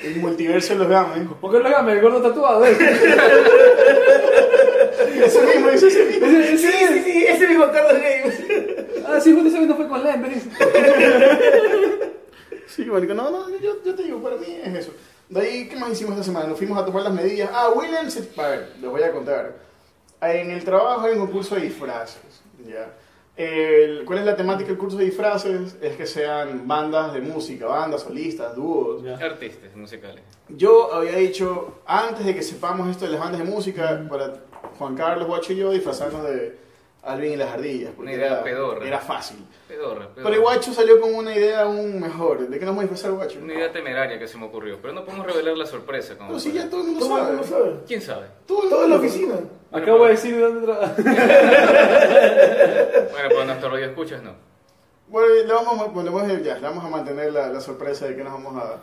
El 0.02 0.16
multiverso 0.16 0.72
de 0.72 0.80
los 0.80 0.88
games. 0.88 1.28
¿Por 1.40 1.52
qué 1.52 1.60
lo 1.60 1.68
llama 1.70 1.92
el 1.92 2.00
gordo 2.00 2.20
tatuado? 2.20 2.66
¿eh? 2.66 2.76
Eso 5.24 5.42
mismo, 5.42 5.68
eso 5.68 5.86
ese 5.86 6.04
mismo. 6.06 6.26
Ese- 6.26 6.58
sí, 6.58 6.72
sí, 6.88 7.02
sí, 7.04 7.24
ese 7.24 7.44
es 7.44 7.50
mi 7.50 7.56
Juan 7.56 7.70
Carlos 7.70 8.02
Game. 8.02 8.34
Ah, 9.06 9.20
sí, 9.20 9.32
justo 9.32 9.48
ese 9.48 9.58
que 9.60 9.66
no 9.66 9.76
fue 9.76 9.86
con 9.88 10.02
Len, 10.02 10.22
¿ves? 10.22 10.42
Sí, 12.66 12.84
marico, 12.86 13.14
no, 13.14 13.30
no, 13.30 13.48
yo, 13.60 13.76
yo 13.84 13.94
te 13.94 14.02
digo, 14.02 14.20
para 14.22 14.36
mí 14.36 14.46
es 14.64 14.74
eso. 14.74 14.92
De 15.28 15.40
ahí, 15.40 15.68
¿qué 15.68 15.76
más 15.76 15.90
hicimos 15.92 16.12
esta 16.14 16.24
semana? 16.24 16.46
Nos 16.48 16.58
fuimos 16.58 16.78
a 16.78 16.84
tomar 16.84 17.04
las 17.04 17.12
medidas. 17.12 17.50
Ah, 17.52 17.68
William, 17.74 18.10
se... 18.10 18.28
a 18.40 18.48
ver, 18.48 18.72
les 18.80 18.90
voy 18.90 19.02
a 19.02 19.12
contar. 19.12 19.52
En 20.22 20.50
el 20.50 20.64
trabajo 20.64 21.06
hay 21.06 21.14
un 21.14 21.26
concurso 21.26 21.56
de 21.56 21.62
disfraces, 21.62 22.42
¿ya? 22.66 22.92
El- 23.36 24.04
¿Cuál 24.04 24.18
es 24.20 24.24
la 24.26 24.36
temática 24.36 24.68
del 24.68 24.78
curso 24.78 24.96
de 24.98 25.06
disfraces? 25.06 25.74
Es 25.82 25.96
que 25.96 26.06
sean 26.06 26.68
bandas 26.68 27.12
de 27.14 27.20
música, 27.20 27.66
bandas, 27.66 28.02
solistas, 28.02 28.54
dúos. 28.54 29.02
Ya. 29.02 29.16
Artistas 29.16 29.74
musicales. 29.74 30.22
Yo 30.48 30.92
había 30.92 31.16
dicho, 31.16 31.80
antes 31.86 32.24
de 32.26 32.34
que 32.34 32.42
sepamos 32.42 32.88
esto 32.88 33.06
de 33.06 33.12
las 33.12 33.20
bandas 33.20 33.40
de 33.40 33.46
música, 33.46 34.06
para 34.08 34.34
Juan 34.78 34.94
Carlos, 34.94 35.26
Guacho 35.26 35.54
y 35.54 35.56
yo 35.56 35.70
disfrazarnos 35.70 36.22
de 36.24 36.56
Alvin 37.04 37.32
y 37.32 37.36
las 37.36 37.50
Ardillas, 37.52 37.90
porque 37.96 38.14
era, 38.14 38.42
pedorra. 38.44 38.86
era 38.86 38.98
fácil. 39.00 39.44
Pedorra, 39.66 40.06
pedorra. 40.08 40.12
Pero 40.14 40.28
el 40.28 40.40
Guacho 40.40 40.72
salió 40.72 41.00
con 41.00 41.12
una 41.14 41.34
idea 41.34 41.62
aún 41.62 42.00
mejor. 42.00 42.38
¿De 42.48 42.58
qué 42.58 42.64
nos 42.64 42.76
vamos 42.76 42.84
a 42.84 42.88
disfrazar, 42.88 43.12
Guacho? 43.16 43.40
Una 43.42 43.54
idea 43.54 43.72
temeraria 43.72 44.18
que 44.20 44.28
se 44.28 44.38
me 44.38 44.46
ocurrió. 44.46 44.78
Pero 44.80 44.94
no 44.94 45.04
podemos 45.04 45.26
revelar 45.26 45.56
la 45.56 45.66
sorpresa. 45.66 46.16
Como 46.16 46.32
No, 46.32 46.38
si 46.38 46.52
ya 46.52 46.70
todo 46.70 46.82
el 46.82 46.86
mundo 46.88 47.06
sabe. 47.06 47.32
mundo 47.32 47.44
sabe. 47.44 47.74
¿Quién 47.88 48.00
sabe? 48.02 48.26
Todo, 48.46 48.62
el 48.64 48.68
Todo 48.70 48.84
en 48.84 48.90
la 48.90 48.96
oficina. 48.96 49.34
Acabo 49.72 50.04
de 50.04 50.10
decir 50.12 50.34
de 50.36 50.40
dónde 50.42 50.66
trabaja. 50.66 50.94
Bueno, 53.12 53.28
para 53.34 53.44
nuestro 53.46 53.70
radio 53.70 53.86
escuchas, 53.86 54.22
no. 54.22 54.32
Bueno, 55.08 55.28
le 55.46 55.52
vamos, 55.52 55.80
a- 55.80 55.84
bueno, 55.90 56.10
le 56.10 56.16
vamos 56.16 56.30
a- 56.32 56.40
ya, 56.42 56.54
le 56.54 56.60
vamos 56.60 56.84
a 56.84 56.88
mantener 56.88 57.32
la, 57.32 57.48
la 57.48 57.60
sorpresa 57.60 58.06
de 58.06 58.16
que 58.16 58.24
nos 58.24 58.32
vamos 58.32 58.56
a, 58.62 58.76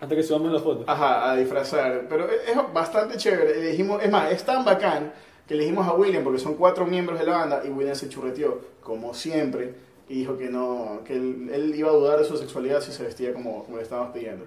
Hasta 0.00 0.14
que 0.14 0.22
subamos 0.22 0.52
la 0.52 0.60
foto. 0.60 0.84
ajá, 0.86 1.30
a 1.30 1.36
disfrazar. 1.36 2.02
Pero 2.08 2.28
es 2.30 2.48
es 2.48 2.56
bastante 2.72 3.16
chévere. 3.16 3.60
Dijimos, 3.60 4.02
es 4.02 4.10
más, 4.10 4.30
es 4.32 4.44
tan 4.44 4.64
bacán 4.64 5.12
que 5.46 5.54
le 5.54 5.64
dijimos 5.64 5.86
a 5.86 5.92
William, 5.94 6.24
porque 6.24 6.38
son 6.38 6.54
cuatro 6.54 6.86
miembros 6.86 7.18
de 7.18 7.26
la 7.26 7.38
banda, 7.38 7.62
y 7.64 7.68
William 7.68 7.94
se 7.94 8.08
churreteó, 8.08 8.60
como 8.82 9.12
siempre, 9.14 9.74
y 10.08 10.20
dijo 10.20 10.36
que 10.38 10.48
no, 10.48 11.00
que 11.04 11.14
él, 11.14 11.50
él 11.52 11.74
iba 11.74 11.88
a 11.90 11.92
dudar 11.92 12.18
de 12.18 12.24
su 12.24 12.36
sexualidad 12.36 12.80
si 12.80 12.92
se 12.92 13.02
vestía 13.02 13.32
como, 13.32 13.64
como 13.64 13.76
le 13.76 13.82
estábamos 13.82 14.12
pidiendo. 14.12 14.44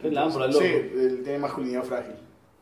Qué 0.00 0.10
lámpara, 0.10 0.46
loco. 0.46 0.60
Sí, 0.60 0.66
él 0.66 1.20
tiene 1.24 1.38
masculinidad 1.38 1.82
frágil. 1.82 2.14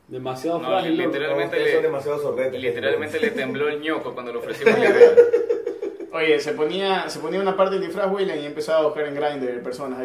Demasiado 0.08 0.58
No, 0.60 0.68
frágil, 0.68 0.96
literalmente 0.96 1.58
le, 1.58 1.82
demasiado 1.82 2.18
sorbetes. 2.20 2.62
literalmente 2.62 3.18
le 3.20 3.30
tembló 3.32 3.68
el 3.68 3.80
ñoco 3.80 4.14
cuando 4.14 4.32
le 4.32 4.38
ofrecimos 4.38 4.72
la 4.78 4.88
idea. 4.88 5.10
Oye, 6.12 6.40
se 6.40 6.52
ponía, 6.52 7.08
se 7.10 7.18
ponía 7.18 7.40
una 7.40 7.56
parte 7.56 7.74
del 7.74 7.84
disfraz, 7.84 8.10
William, 8.10 8.38
y 8.38 8.46
empezaba 8.46 8.78
a 8.78 8.82
buscar 8.84 9.06
en 9.06 9.14
Grindr 9.16 9.62
personas 9.62 10.00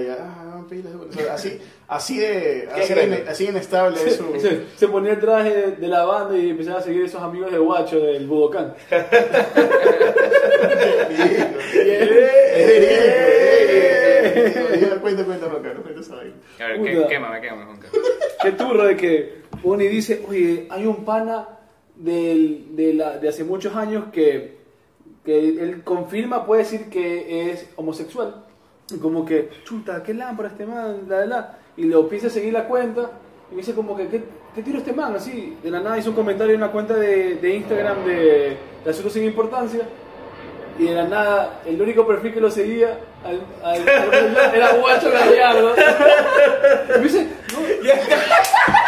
ahí, 0.71 0.81
pilas, 0.81 0.93
o 0.95 1.11
sea, 1.11 1.33
así, 1.33 1.59
así 1.87 2.17
de, 2.17 2.69
¿Qué 2.73 2.81
así, 2.81 2.93
Grindr? 2.93 3.23
de, 3.23 3.29
así 3.29 3.45
inestable 3.45 3.97
es 4.03 4.15
su... 4.15 4.39
Se, 4.39 4.65
se 4.75 4.87
ponía 4.87 5.13
el 5.13 5.19
traje 5.19 5.71
de, 5.71 5.87
la 5.87 6.03
banda 6.05 6.37
y 6.37 6.49
empezaba 6.49 6.79
a 6.79 6.81
seguir 6.81 7.03
esos 7.03 7.21
amigos 7.21 7.51
de 7.51 7.57
Guacho 7.57 7.99
del 7.99 8.27
Budokan. 8.27 8.73
Cuenta, 15.01 15.25
cuenta, 15.25 15.49
Juan 15.49 15.81
cuenta 15.81 15.99
esa 15.99 16.15
vaina. 16.15 16.35
A 16.59 16.67
ver. 16.67 16.81
¿qué, 16.83 17.07
quémame, 17.09 17.41
quémame, 17.41 17.65
Juan. 17.65 17.79
Qué 18.41 18.51
turro 18.51 18.85
de 18.85 18.95
que 18.95 19.41
uno 19.63 19.83
y 19.83 19.87
dice, 19.87 20.23
oye, 20.27 20.67
hay 20.69 20.85
un 20.85 21.03
pana 21.03 21.59
del, 21.95 22.75
de, 22.75 22.93
la, 22.93 23.17
de 23.17 23.27
hace 23.27 23.43
muchos 23.43 23.75
años 23.75 24.05
que, 24.13 24.57
que 25.25 25.37
él 25.37 25.83
confirma, 25.83 26.45
puede 26.45 26.63
decir 26.63 26.89
que 26.89 27.51
es 27.51 27.67
homosexual. 27.75 28.45
Como 28.99 29.25
que, 29.25 29.49
chuta, 29.63 30.01
qué 30.03 30.13
lámpara 30.13 30.49
este 30.49 30.65
man, 30.65 31.01
la, 31.07 31.19
la, 31.19 31.25
la. 31.25 31.57
Y 31.77 31.85
lo 31.85 32.01
empieza 32.01 32.27
a 32.27 32.29
seguir 32.29 32.53
la 32.53 32.65
cuenta 32.65 33.11
y 33.51 33.55
me 33.55 33.61
dice 33.61 33.73
como 33.73 33.95
que, 33.95 34.07
¿qué, 34.07 34.23
qué 34.55 34.61
tiro 34.63 34.77
este 34.79 34.93
man? 34.93 35.15
Así, 35.15 35.57
de 35.63 35.69
la 35.71 35.79
nada 35.79 35.97
hizo 35.97 36.09
un 36.09 36.15
comentario 36.15 36.53
en 36.55 36.61
la 36.61 36.71
cuenta 36.71 36.93
de, 36.95 37.35
de 37.35 37.55
Instagram 37.55 38.05
de, 38.05 38.57
de 38.83 38.89
Asuntos 38.89 39.13
sin 39.13 39.23
Importancia. 39.23 39.81
Y 40.79 40.85
de 40.85 40.95
la 40.95 41.03
nada, 41.07 41.61
el 41.65 41.79
único 41.81 42.07
perfil 42.07 42.33
que 42.33 42.41
lo 42.41 42.49
seguía 42.49 42.97
al, 43.23 43.41
al- 43.63 43.87
al- 43.89 44.55
era 44.55 44.73
Guacho 44.73 45.11
Gallardo. 45.11 45.73
Y 45.75 46.97
me 46.97 47.03
dice, 47.03 47.27
no, 47.53 47.59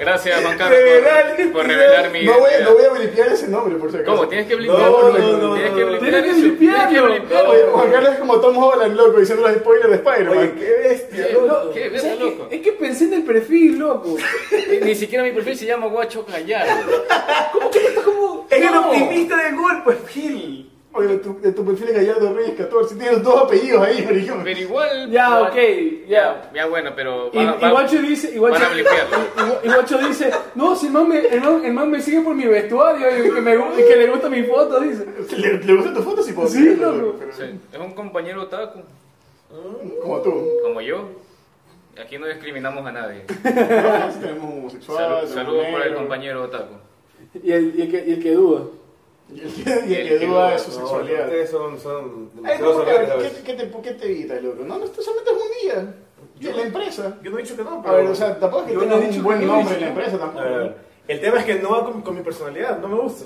Gracias, 0.00 0.42
Juan 0.42 0.56
Carlos, 0.58 0.78
por, 1.42 1.52
por 1.52 1.66
revelar 1.66 2.10
mi 2.10 2.24
No 2.24 2.38
voy, 2.38 2.50
no 2.62 2.72
voy 2.74 2.84
a 2.84 2.88
blipear 2.90 3.28
ese 3.32 3.48
nombre, 3.48 3.76
por 3.76 3.90
si 3.90 3.96
acaso. 3.98 4.16
¿Cómo? 4.16 4.28
¿Tienes 4.28 4.46
que 4.46 4.54
blipear? 4.56 4.78
No, 4.80 5.10
no, 5.10 5.36
no, 5.38 5.54
Tienes 5.54 5.72
que 5.74 5.84
blipear 5.84 6.00
tienes 6.00 6.22
que 6.24 6.30
eso. 6.30 6.40
blipearlo. 6.40 6.88
Tienes 6.88 7.02
que 7.02 7.18
blipearlo. 7.18 7.50
Oye, 7.50 7.62
Juan 7.72 7.90
Carlos 7.90 8.12
es 8.12 8.18
como 8.18 8.40
Tom 8.40 8.58
Holland, 8.58 8.96
loco, 8.96 9.20
diciendo 9.20 9.48
los 9.48 9.56
spoilers 9.58 9.88
de 9.90 9.96
Spider-Man. 9.96 10.54
Qué 10.58 10.88
bestia, 10.88 11.28
loco. 11.32 11.70
¿Qué? 11.72 11.88
O 11.88 11.90
¿Ves, 11.92 12.02
sea, 12.02 12.14
es, 12.14 12.20
loco? 12.20 12.48
que, 12.48 12.56
es 12.56 12.62
que 12.62 12.72
pensé 12.72 13.04
en 13.04 13.12
el 13.14 13.22
perfil, 13.24 13.78
loco. 13.78 14.16
Ni 14.82 14.94
siquiera 14.94 15.24
mi 15.24 15.32
perfil 15.32 15.56
se 15.56 15.66
llama 15.66 15.86
Guacho 15.86 16.24
Gallardo. 16.30 17.04
Es 18.50 18.62
el 18.62 18.76
optimista 18.76 19.36
del 19.36 19.56
gol, 19.56 19.82
pues, 19.84 19.98
Phil. 20.06 20.70
Oye, 20.94 21.08
de 21.08 21.18
tu, 21.18 21.38
de 21.40 21.52
tu 21.52 21.64
perfil 21.66 21.88
es 21.90 21.94
Gallardo 21.96 22.32
Reyes 22.34 22.54
14, 22.56 22.94
tienes 22.96 23.22
dos 23.22 23.42
apellidos 23.44 23.82
ahí, 23.86 24.02
maricón. 24.04 24.40
Pero 24.42 24.58
igual. 24.60 25.10
Ya, 25.10 25.42
ok, 25.42 25.54
ya. 26.08 26.50
Ya, 26.54 26.66
bueno, 26.66 26.90
pero. 26.96 27.30
Y, 27.32 27.36
van 27.36 27.56
y 27.60 27.70
Guacho 27.70 28.02
dice, 28.02 28.32
y 28.34 28.38
Guacho, 28.38 28.54
van 28.54 28.64
a 28.64 28.68
blipearlo. 28.74 29.16
y- 29.62 29.66
y 29.66 29.70
Guacho 29.70 29.98
dice, 29.98 30.30
no, 30.54 30.74
si 30.74 30.86
el 30.86 30.92
man, 30.92 31.08
me, 31.08 31.18
el, 31.18 31.40
man, 31.42 31.64
el 31.64 31.72
man 31.74 31.90
me 31.90 32.00
sigue 32.00 32.22
por 32.22 32.34
mi 32.34 32.46
vestuario 32.46 33.06
y 33.18 33.30
que, 33.34 33.40
me, 33.40 33.54
y 33.54 33.84
que 33.86 33.96
le 33.96 34.10
gusta 34.10 34.28
mi 34.30 34.42
foto, 34.44 34.80
dice. 34.80 35.06
¿Le, 35.36 35.58
le 35.62 35.74
gustan 35.74 35.94
tus 35.94 36.04
fotos? 36.04 36.24
Sí, 36.26 36.32
puedo 36.32 36.48
Sí, 36.48 36.62
creerlo, 36.62 36.92
loco. 36.92 37.16
pero- 37.18 37.32
Sí, 37.32 37.60
Es 37.72 37.78
un 37.78 37.92
compañero 37.92 38.42
otaku, 38.42 38.80
Como 40.02 40.20
tú. 40.22 40.46
como 40.64 40.80
yo. 40.80 41.04
Aquí 42.02 42.16
no 42.16 42.26
discriminamos 42.26 42.84
a 42.86 42.92
nadie. 42.92 43.24
No, 43.44 44.20
tenemos. 44.20 44.72
Salud- 44.86 45.26
saludos 45.34 45.66
por 45.70 45.82
el 45.82 45.94
compañero 45.94 46.44
otaku. 46.44 46.74
Y 47.42 47.52
el, 47.52 47.74
y 47.78 47.82
el, 47.82 47.90
que, 47.90 48.04
y 48.06 48.12
el 48.14 48.22
que 48.22 48.30
duda. 48.32 48.62
Y 49.34 49.40
el 49.40 49.52
que, 49.52 49.60
y 49.70 49.94
el 49.94 50.00
El 50.00 50.08
que 50.08 50.18
que 50.20 50.26
duda 50.26 50.50
de 50.52 50.58
su 50.58 50.70
No, 50.70 50.76
sexualidad. 50.76 51.24
ustedes 51.26 51.50
son, 51.50 51.78
son 51.80 52.30
Ay, 52.32 52.36
demasiado 52.36 52.72
no, 52.72 52.78
solemnes 52.80 53.10
a 53.10 53.14
¿qué, 53.44 53.54
te, 53.54 53.70
¿Qué 53.82 53.92
te 53.92 54.40
loco? 54.40 54.64
No, 54.64 54.78
no, 54.78 54.86
tú 54.86 55.02
solamente 55.02 55.30
es 55.30 55.36
un 55.36 55.68
día. 55.84 55.94
Yo- 56.40 56.50
en 56.50 56.56
la 56.56 56.62
empresa. 56.62 57.18
Yo 57.22 57.30
no 57.30 57.38
he 57.38 57.42
dicho 57.42 57.56
que 57.56 57.64
no, 57.64 57.80
A 57.80 57.82
pero... 57.82 57.96
ver, 57.96 58.06
o 58.06 58.14
sea, 58.14 58.38
tampoco 58.38 58.62
es 58.62 58.68
que 58.68 58.74
Yo 58.74 58.80
no 58.80 58.84
tengas 58.86 59.02
he 59.02 59.06
dicho 59.08 59.16
un 59.18 59.22
que 59.22 59.26
buen 59.34 59.46
no, 59.46 59.56
nombre 59.56 59.74
en 59.74 59.80
la 59.82 59.88
empresa 59.88 60.16
A 60.16 60.18
tampoco. 60.20 60.44
ver, 60.44 60.76
el 61.08 61.20
tema 61.20 61.38
es 61.40 61.44
que 61.44 61.54
no 61.56 61.70
va 61.70 61.84
con, 61.84 62.02
con 62.02 62.14
mi 62.16 62.22
personalidad, 62.22 62.78
no 62.78 62.88
me 62.88 62.96
gusta. 63.00 63.24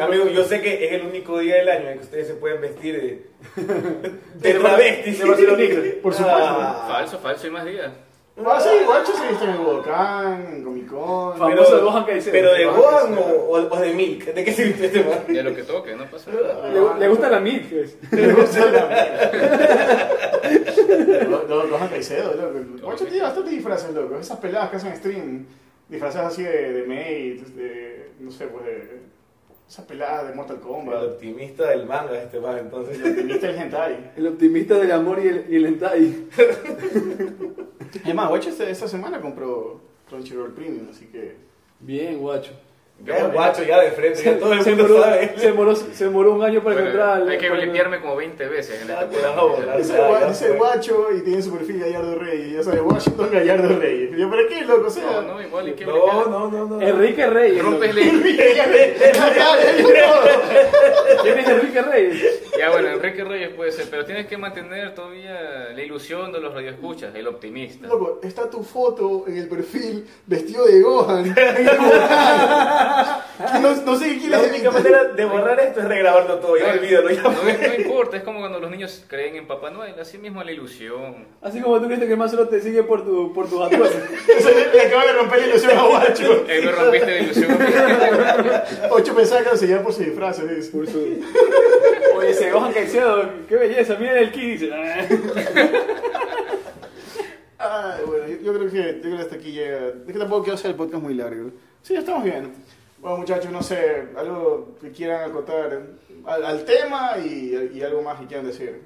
Amigo, 0.00 0.26
yo 0.28 0.44
sé 0.44 0.60
que 0.60 0.86
es 0.86 0.92
el 0.92 1.06
único 1.06 1.38
día 1.40 1.56
del 1.56 1.68
año 1.68 1.88
en 1.88 1.98
que 1.98 2.04
ustedes 2.04 2.28
se 2.28 2.34
pueden 2.34 2.60
vestir 2.60 2.94
de, 3.00 3.26
de 4.34 4.54
travestis. 4.54 5.18
de. 5.24 5.98
Por 6.02 6.14
supuesto. 6.14 6.38
Ah. 6.40 6.86
Falso, 6.88 7.18
falso, 7.18 7.46
hay 7.46 7.50
más 7.52 7.64
días. 7.64 7.90
Ah, 8.42 8.58
sí, 8.58 8.68
igual 8.82 9.04
se 9.06 9.28
viste 9.28 9.44
en 9.44 9.50
el 9.50 9.58
Volcán, 9.58 10.46
en 10.50 10.64
Comic 10.64 10.86
Con. 10.88 11.36
Famoso 11.36 11.62
Pero- 11.64 11.76
de 11.76 11.82
Gohan 11.82 12.04
Caicedo. 12.04 12.32
Pero 12.32 12.52
de 12.54 12.64
Gohan 12.64 12.80
Gohan 12.80 13.12
o, 13.12 13.16
Caicedo. 13.16 13.44
o, 13.48 13.52
o 13.76 13.80
de 13.80 13.92
Milk, 13.92 14.24
¿de 14.34 14.44
qué 14.44 14.52
se 14.52 14.64
viste 14.64 14.86
este 14.86 15.04
man? 15.04 15.18
De 15.28 15.42
lo 15.42 15.54
que 15.54 15.62
toque, 15.62 15.94
no 15.94 16.04
pasa 16.06 16.30
nada. 16.32 16.68
Le, 16.68 17.00
le 17.00 17.08
gusta 17.08 17.28
la 17.28 17.40
mil, 17.40 17.60
pues. 17.68 17.96
Le 18.12 18.32
gusta 18.32 18.66
la 18.70 20.10
lo- 21.48 21.66
Los 21.66 21.88
Caicedo, 21.90 22.34
loco. 22.34 22.58
El 22.58 22.80
Guacho 22.80 23.04
tiene 23.04 23.22
bastantes 23.22 23.52
disfraces, 23.52 23.94
loco. 23.94 24.16
Esas 24.18 24.38
peladas 24.38 24.70
que 24.70 24.76
hacen 24.76 24.96
stream. 24.96 25.46
Disfraces 25.88 26.20
así 26.20 26.42
de, 26.42 26.72
de 26.72 26.82
mates, 26.86 27.56
de. 27.56 28.10
No 28.20 28.30
sé, 28.30 28.46
pues 28.46 28.64
de. 28.64 29.00
Esas 29.70 29.84
peladas 29.84 30.26
de 30.26 30.34
Mortal 30.34 30.56
El 30.56 30.62
Kombat. 30.62 31.02
optimista 31.04 31.68
del 31.70 31.86
manga 31.86 32.20
este 32.20 32.40
man, 32.40 32.58
entonces. 32.58 32.98
El 32.98 33.12
optimista 33.12 33.46
del 33.46 33.56
hentai. 33.56 34.12
El 34.16 34.26
optimista 34.26 34.74
del 34.76 34.90
amor 34.90 35.20
y 35.24 35.28
el, 35.28 35.46
y 35.48 35.54
el 35.54 35.66
hentai. 35.66 36.26
Es 38.04 38.14
más, 38.14 38.28
Guacho 38.28 38.50
esta, 38.50 38.68
esta 38.68 38.88
semana 38.88 39.20
compró 39.20 39.80
Crunchyroll 40.08 40.54
Premium, 40.54 40.88
así 40.90 41.06
que. 41.06 41.36
Bien, 41.78 42.18
guacho. 42.18 42.50
Ya 43.02 43.16
el 43.16 43.32
guacho 43.32 43.62
ya 43.62 43.80
de 43.80 43.90
frente, 43.92 44.22
ya 44.22 44.38
todo 44.38 44.52
el 44.52 44.62
se, 44.62 44.74
mundo 44.74 45.02
sabe. 45.02 45.32
se, 45.36 46.04
demoró 46.04 46.32
un 46.34 46.42
año 46.42 46.62
para 46.62 46.74
Bueno, 46.76 46.90
encontrar. 46.90 47.28
hay 47.28 47.38
que 47.38 47.48
para- 47.48 47.60
limpiarme 47.60 48.00
como 48.00 48.14
20 48.16 48.46
veces 48.46 48.82
en 48.82 48.88
Ya 48.88 48.94
esta 49.00 49.08
te 49.08 49.16
vas 49.16 49.24
a 49.36 49.40
volar. 49.42 49.70
publicidad. 49.72 50.28
Dice. 50.28 50.50
Guacho 50.50 51.06
y 51.16 51.20
tiene 51.22 51.40
su 51.42 51.56
perfil 51.56 51.80
Gallardo 51.80 52.18
Reyes. 52.18 52.52
Ya 52.56 52.62
sabe, 52.62 52.80
Washington 52.82 53.28
Gallardo 53.32 53.78
Reyes. 53.78 54.10
Yo, 54.18 54.30
¿pero 54.30 54.48
qué, 54.48 54.64
loco? 54.66 54.86
O 54.88 54.90
sea. 54.90 55.04
No, 55.04 55.22
no, 55.22 55.42
igual 55.42 55.66
hay 55.66 55.72
que 55.72 55.86
No, 55.86 56.26
no, 56.26 56.50
no, 56.50 56.66
no. 56.66 56.80
Enrique 56.82 57.26
Reyes. 57.26 57.62
Rompes 57.64 57.94
loco. 57.94 58.08
¿Quién 61.22 61.38
es 61.38 61.48
Enrique 61.48 61.82
Reyes? 61.82 62.40
Ya 62.58 62.70
bueno, 62.70 62.88
Enrique 62.88 63.24
Reyes 63.24 63.48
puede 63.50 63.72
ser, 63.72 63.86
pero 63.90 64.04
tienes 64.04 64.26
que 64.26 64.36
mantener 64.36 64.94
todavía 64.94 65.68
la 65.74 65.82
ilusión 65.82 66.30
de 66.32 66.40
los 66.40 66.52
radioescuchas, 66.52 67.14
el 67.14 67.26
optimista. 67.26 67.86
Loco, 67.88 68.20
está 68.22 68.48
tu 68.50 68.62
foto 68.62 69.24
en 69.26 69.38
el 69.38 69.48
perfil 69.48 70.06
vestido 70.26 70.66
de 70.66 70.80
Gohan. 70.82 71.24
en 71.26 71.38
el. 71.38 71.66
no, 73.62 73.74
no 73.74 73.96
sé 73.96 74.18
qué 74.18 74.28
La 74.28 74.38
quieres 74.38 74.54
única 74.54 74.70
manera 74.70 75.04
de 75.04 75.24
borrar 75.24 75.60
esto 75.60 75.80
es 75.80 75.86
regrabarlo 75.86 76.38
todo, 76.38 76.56
ya 76.56 76.72
olvídalo, 76.72 77.10
ya 77.10 77.22
No, 77.22 77.30
no 77.30 77.74
importa, 77.74 78.16
es 78.16 78.22
como 78.22 78.40
cuando 78.40 78.60
los 78.60 78.70
niños 78.70 79.04
creen 79.08 79.36
en 79.36 79.46
Papá 79.46 79.70
Noel, 79.70 79.98
así 79.98 80.18
mismo 80.18 80.42
la 80.42 80.52
ilusión. 80.52 81.26
Así 81.40 81.60
como 81.60 81.80
tú 81.80 81.86
crees 81.86 82.00
que 82.00 82.10
el 82.10 82.16
más 82.16 82.30
solo 82.30 82.48
te 82.48 82.60
sigue 82.60 82.82
por, 82.82 83.04
tu, 83.04 83.32
por 83.32 83.48
tus 83.48 83.60
atuendos. 83.60 83.90
Se 84.38 84.54
le, 84.54 84.80
acaba 84.82 85.04
de 85.06 85.12
romper 85.12 85.40
la 85.40 85.46
ilusión 85.46 85.78
a 85.78 85.82
Guacho. 85.82 86.44
Eh, 86.50 86.62
me 86.64 86.72
rompiste 86.72 87.06
la 87.06 87.18
ilusión. 87.18 87.58
Ocho 88.90 89.14
pensaba 89.14 89.42
que 89.42 89.50
lo 89.50 89.56
seguía 89.56 89.82
por 89.82 89.92
su 89.92 90.02
disfraz. 90.02 90.40
dice. 90.48 90.70
Por 90.70 90.86
su... 90.86 91.22
Oye, 92.16 92.30
ese 92.30 92.50
Gohan 92.50 92.72
Caicedo, 92.72 93.30
qué 93.48 93.56
belleza, 93.56 93.96
miren 93.96 94.16
el 94.16 94.32
ki, 94.32 94.40
dice. 94.40 94.70
Ah. 97.58 97.98
Bueno, 98.06 98.26
yo, 98.26 98.40
yo 98.40 98.54
creo 98.54 98.70
que, 98.70 98.94
yo 98.96 99.00
creo 99.00 99.16
que 99.16 99.22
hasta 99.22 99.36
aquí 99.36 99.52
llega. 99.52 99.88
Es 100.06 100.12
que 100.12 100.18
tampoco 100.18 100.44
quiero 100.44 100.56
hacer 100.56 100.70
el 100.70 100.76
podcast 100.76 101.02
muy 101.02 101.14
largo. 101.14 101.50
Sí, 101.82 101.94
estamos 101.94 102.24
bien. 102.24 102.52
Bueno, 103.00 103.16
muchachos, 103.18 103.50
no 103.50 103.62
sé, 103.62 104.08
algo 104.16 104.76
que 104.80 104.90
quieran 104.92 105.30
acotar 105.30 105.80
al, 106.26 106.44
al 106.44 106.64
tema 106.64 107.16
y, 107.18 107.70
y 107.74 107.82
algo 107.82 108.02
más 108.02 108.20
que 108.20 108.26
quieran 108.26 108.46
decir. 108.46 108.82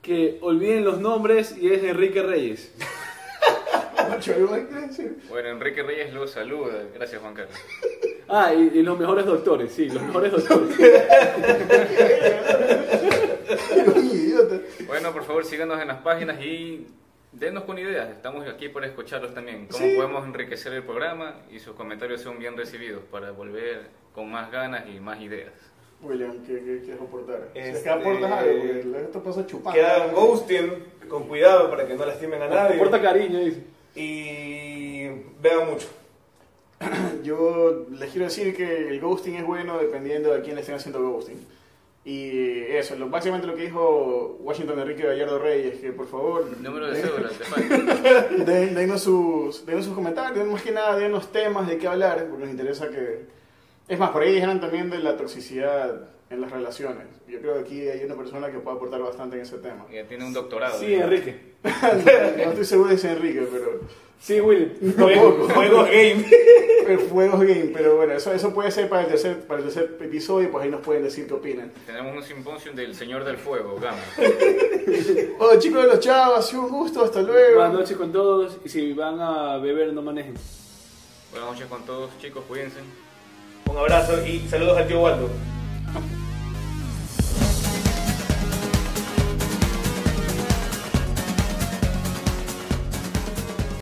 Que 0.00 0.38
olviden 0.42 0.84
los 0.84 1.00
nombres 1.00 1.56
y 1.56 1.72
es 1.72 1.82
Enrique 1.82 2.22
Reyes. 2.22 2.72
Bueno, 5.28 5.48
Enrique 5.48 5.82
Reyes 5.82 6.12
lo 6.12 6.26
saluda. 6.26 6.74
Gracias, 6.94 7.20
Juan 7.20 7.34
Carlos. 7.34 7.56
Ah, 8.28 8.54
y, 8.54 8.78
y 8.78 8.82
los 8.82 8.98
mejores 8.98 9.26
doctores, 9.26 9.72
sí, 9.72 9.90
los 9.90 10.02
mejores 10.02 10.32
doctores. 10.32 10.76
Bueno, 14.86 15.12
por 15.12 15.24
favor, 15.24 15.44
síganos 15.44 15.80
en 15.80 15.88
las 15.88 16.00
páginas 16.02 16.40
y 16.42 16.86
denos 17.32 17.64
con 17.64 17.78
ideas. 17.78 18.10
Estamos 18.10 18.46
aquí 18.48 18.68
para 18.68 18.86
escucharlos 18.86 19.34
también. 19.34 19.66
Cómo 19.70 19.84
Sí. 19.84 19.94
podemos 19.96 20.24
enriquecer 20.26 20.72
el 20.74 20.82
programa 20.84 21.36
y 21.50 21.58
sus 21.58 21.74
comentarios 21.74 22.20
son 22.20 22.38
bien 22.38 22.56
recibidos 22.56 23.02
para 23.10 23.30
volver 23.32 23.82
con 24.14 24.30
más 24.30 24.50
ganas 24.50 24.84
y 24.88 25.00
más 25.00 25.20
ideas. 25.20 25.52
William, 26.02 26.44
¿qué, 26.44 26.54
qué 26.54 26.80
quieres 26.84 27.00
aportar? 27.00 27.48
Este- 27.54 27.82
que 27.82 27.88
aportas 27.88 28.30
algo, 28.32 28.52
porque 28.60 29.00
esto 29.04 29.22
pasa 29.22 29.46
chupando. 29.46 29.72
Que 29.78 29.86
hagan 29.86 30.12
ghosting 30.12 30.72
con 31.08 31.28
cuidado 31.28 31.70
para 31.70 31.86
que 31.86 31.94
no 31.94 32.04
lastimen 32.04 32.42
a 32.42 32.48
nadie. 32.48 32.76
Porta 32.76 33.00
cariño, 33.00 33.38
dice. 33.38 33.62
Y 33.94 35.06
vean 35.40 35.70
mucho. 35.70 35.86
Yo 37.22 37.86
les 37.90 38.10
quiero 38.10 38.24
decir 38.26 38.56
que 38.56 38.88
el 38.88 39.00
ghosting 39.00 39.36
es 39.36 39.44
bueno 39.46 39.78
dependiendo 39.78 40.34
de 40.34 40.42
quién 40.42 40.56
le 40.56 40.62
estén 40.62 40.74
haciendo 40.74 41.00
ghosting. 41.00 41.38
Y 42.04 42.62
eso, 42.68 42.96
lo, 42.96 43.08
básicamente 43.08 43.46
lo 43.46 43.54
que 43.54 43.62
dijo 43.62 44.36
Washington 44.40 44.80
Enrique 44.80 45.04
Gallardo 45.04 45.38
Reyes, 45.38 45.78
que 45.80 45.92
por 45.92 46.08
favor 46.08 46.46
Número 46.60 46.88
de 46.90 47.00
cédula, 47.00 47.30
den- 48.44 48.74
denos, 48.74 49.02
sus, 49.02 49.64
denos 49.64 49.84
sus 49.84 49.94
comentarios, 49.94 50.44
más 50.48 50.62
que 50.62 50.72
nada 50.72 50.96
denos 50.96 51.30
temas 51.30 51.68
de 51.68 51.78
qué 51.78 51.86
hablar, 51.86 52.26
porque 52.28 52.42
nos 52.44 52.50
interesa 52.50 52.88
que... 52.90 53.41
Es 53.88 53.98
más, 53.98 54.10
por 54.10 54.22
ahí 54.22 54.32
dijeron 54.32 54.60
también 54.60 54.90
de 54.90 54.98
la 54.98 55.16
toxicidad 55.16 56.08
en 56.30 56.40
las 56.40 56.50
relaciones. 56.50 57.06
Yo 57.28 57.40
creo 57.40 57.54
que 57.54 57.60
aquí 57.60 57.88
hay 57.88 58.04
una 58.04 58.14
persona 58.14 58.50
que 58.50 58.58
puede 58.58 58.76
aportar 58.76 59.00
bastante 59.02 59.36
en 59.36 59.42
ese 59.42 59.58
tema. 59.58 59.86
Ya 59.92 60.04
tiene 60.06 60.24
un 60.24 60.32
doctorado. 60.32 60.78
Sí, 60.78 60.94
Enrique. 60.94 61.54
no 61.62 62.50
estoy 62.50 62.64
seguro 62.64 62.90
de 62.90 62.98
si 62.98 63.06
es 63.06 63.12
Enrique, 63.12 63.46
pero... 63.50 63.80
Sí, 64.20 64.40
Will. 64.40 64.94
Juego, 64.96 65.48
juego 65.52 65.82
game. 65.82 66.24
El 66.86 66.98
Fuegos 66.98 67.40
Game, 67.40 67.70
pero 67.72 67.96
bueno, 67.96 68.14
eso, 68.14 68.32
eso 68.32 68.52
puede 68.52 68.70
ser 68.70 68.88
para 68.88 69.02
el, 69.02 69.08
tercer, 69.08 69.46
para 69.46 69.60
el 69.60 69.66
tercer 69.66 69.96
episodio, 70.00 70.50
pues 70.50 70.64
ahí 70.64 70.70
nos 70.70 70.80
pueden 70.80 71.04
decir 71.04 71.26
qué 71.26 71.34
opinan. 71.34 71.72
Tenemos 71.86 72.16
un 72.16 72.22
simposio 72.22 72.72
del 72.72 72.94
Señor 72.94 73.24
del 73.24 73.36
Fuego, 73.38 73.78
Gama. 73.80 74.02
Hola 75.38 75.58
chicos 75.58 75.82
de 75.82 75.88
los 75.88 76.00
chavos, 76.00 76.38
ha 76.38 76.42
sido 76.42 76.62
un 76.62 76.70
gusto, 76.70 77.04
hasta 77.04 77.22
luego. 77.22 77.56
Buenas 77.56 77.74
noches 77.74 77.96
con 77.96 78.12
todos 78.12 78.58
y 78.64 78.68
si 78.68 78.92
van 78.92 79.20
a 79.20 79.58
beber 79.58 79.92
no 79.92 80.02
manejen. 80.02 80.34
Buenas 81.30 81.50
noches 81.50 81.66
con 81.66 81.84
todos, 81.84 82.10
chicos, 82.18 82.44
cuídense. 82.48 82.80
Un 83.70 83.76
abrazo 83.78 84.26
y 84.26 84.40
saludos 84.48 84.78
al 84.78 84.86
tío 84.86 85.00
Waldo. 85.00 85.30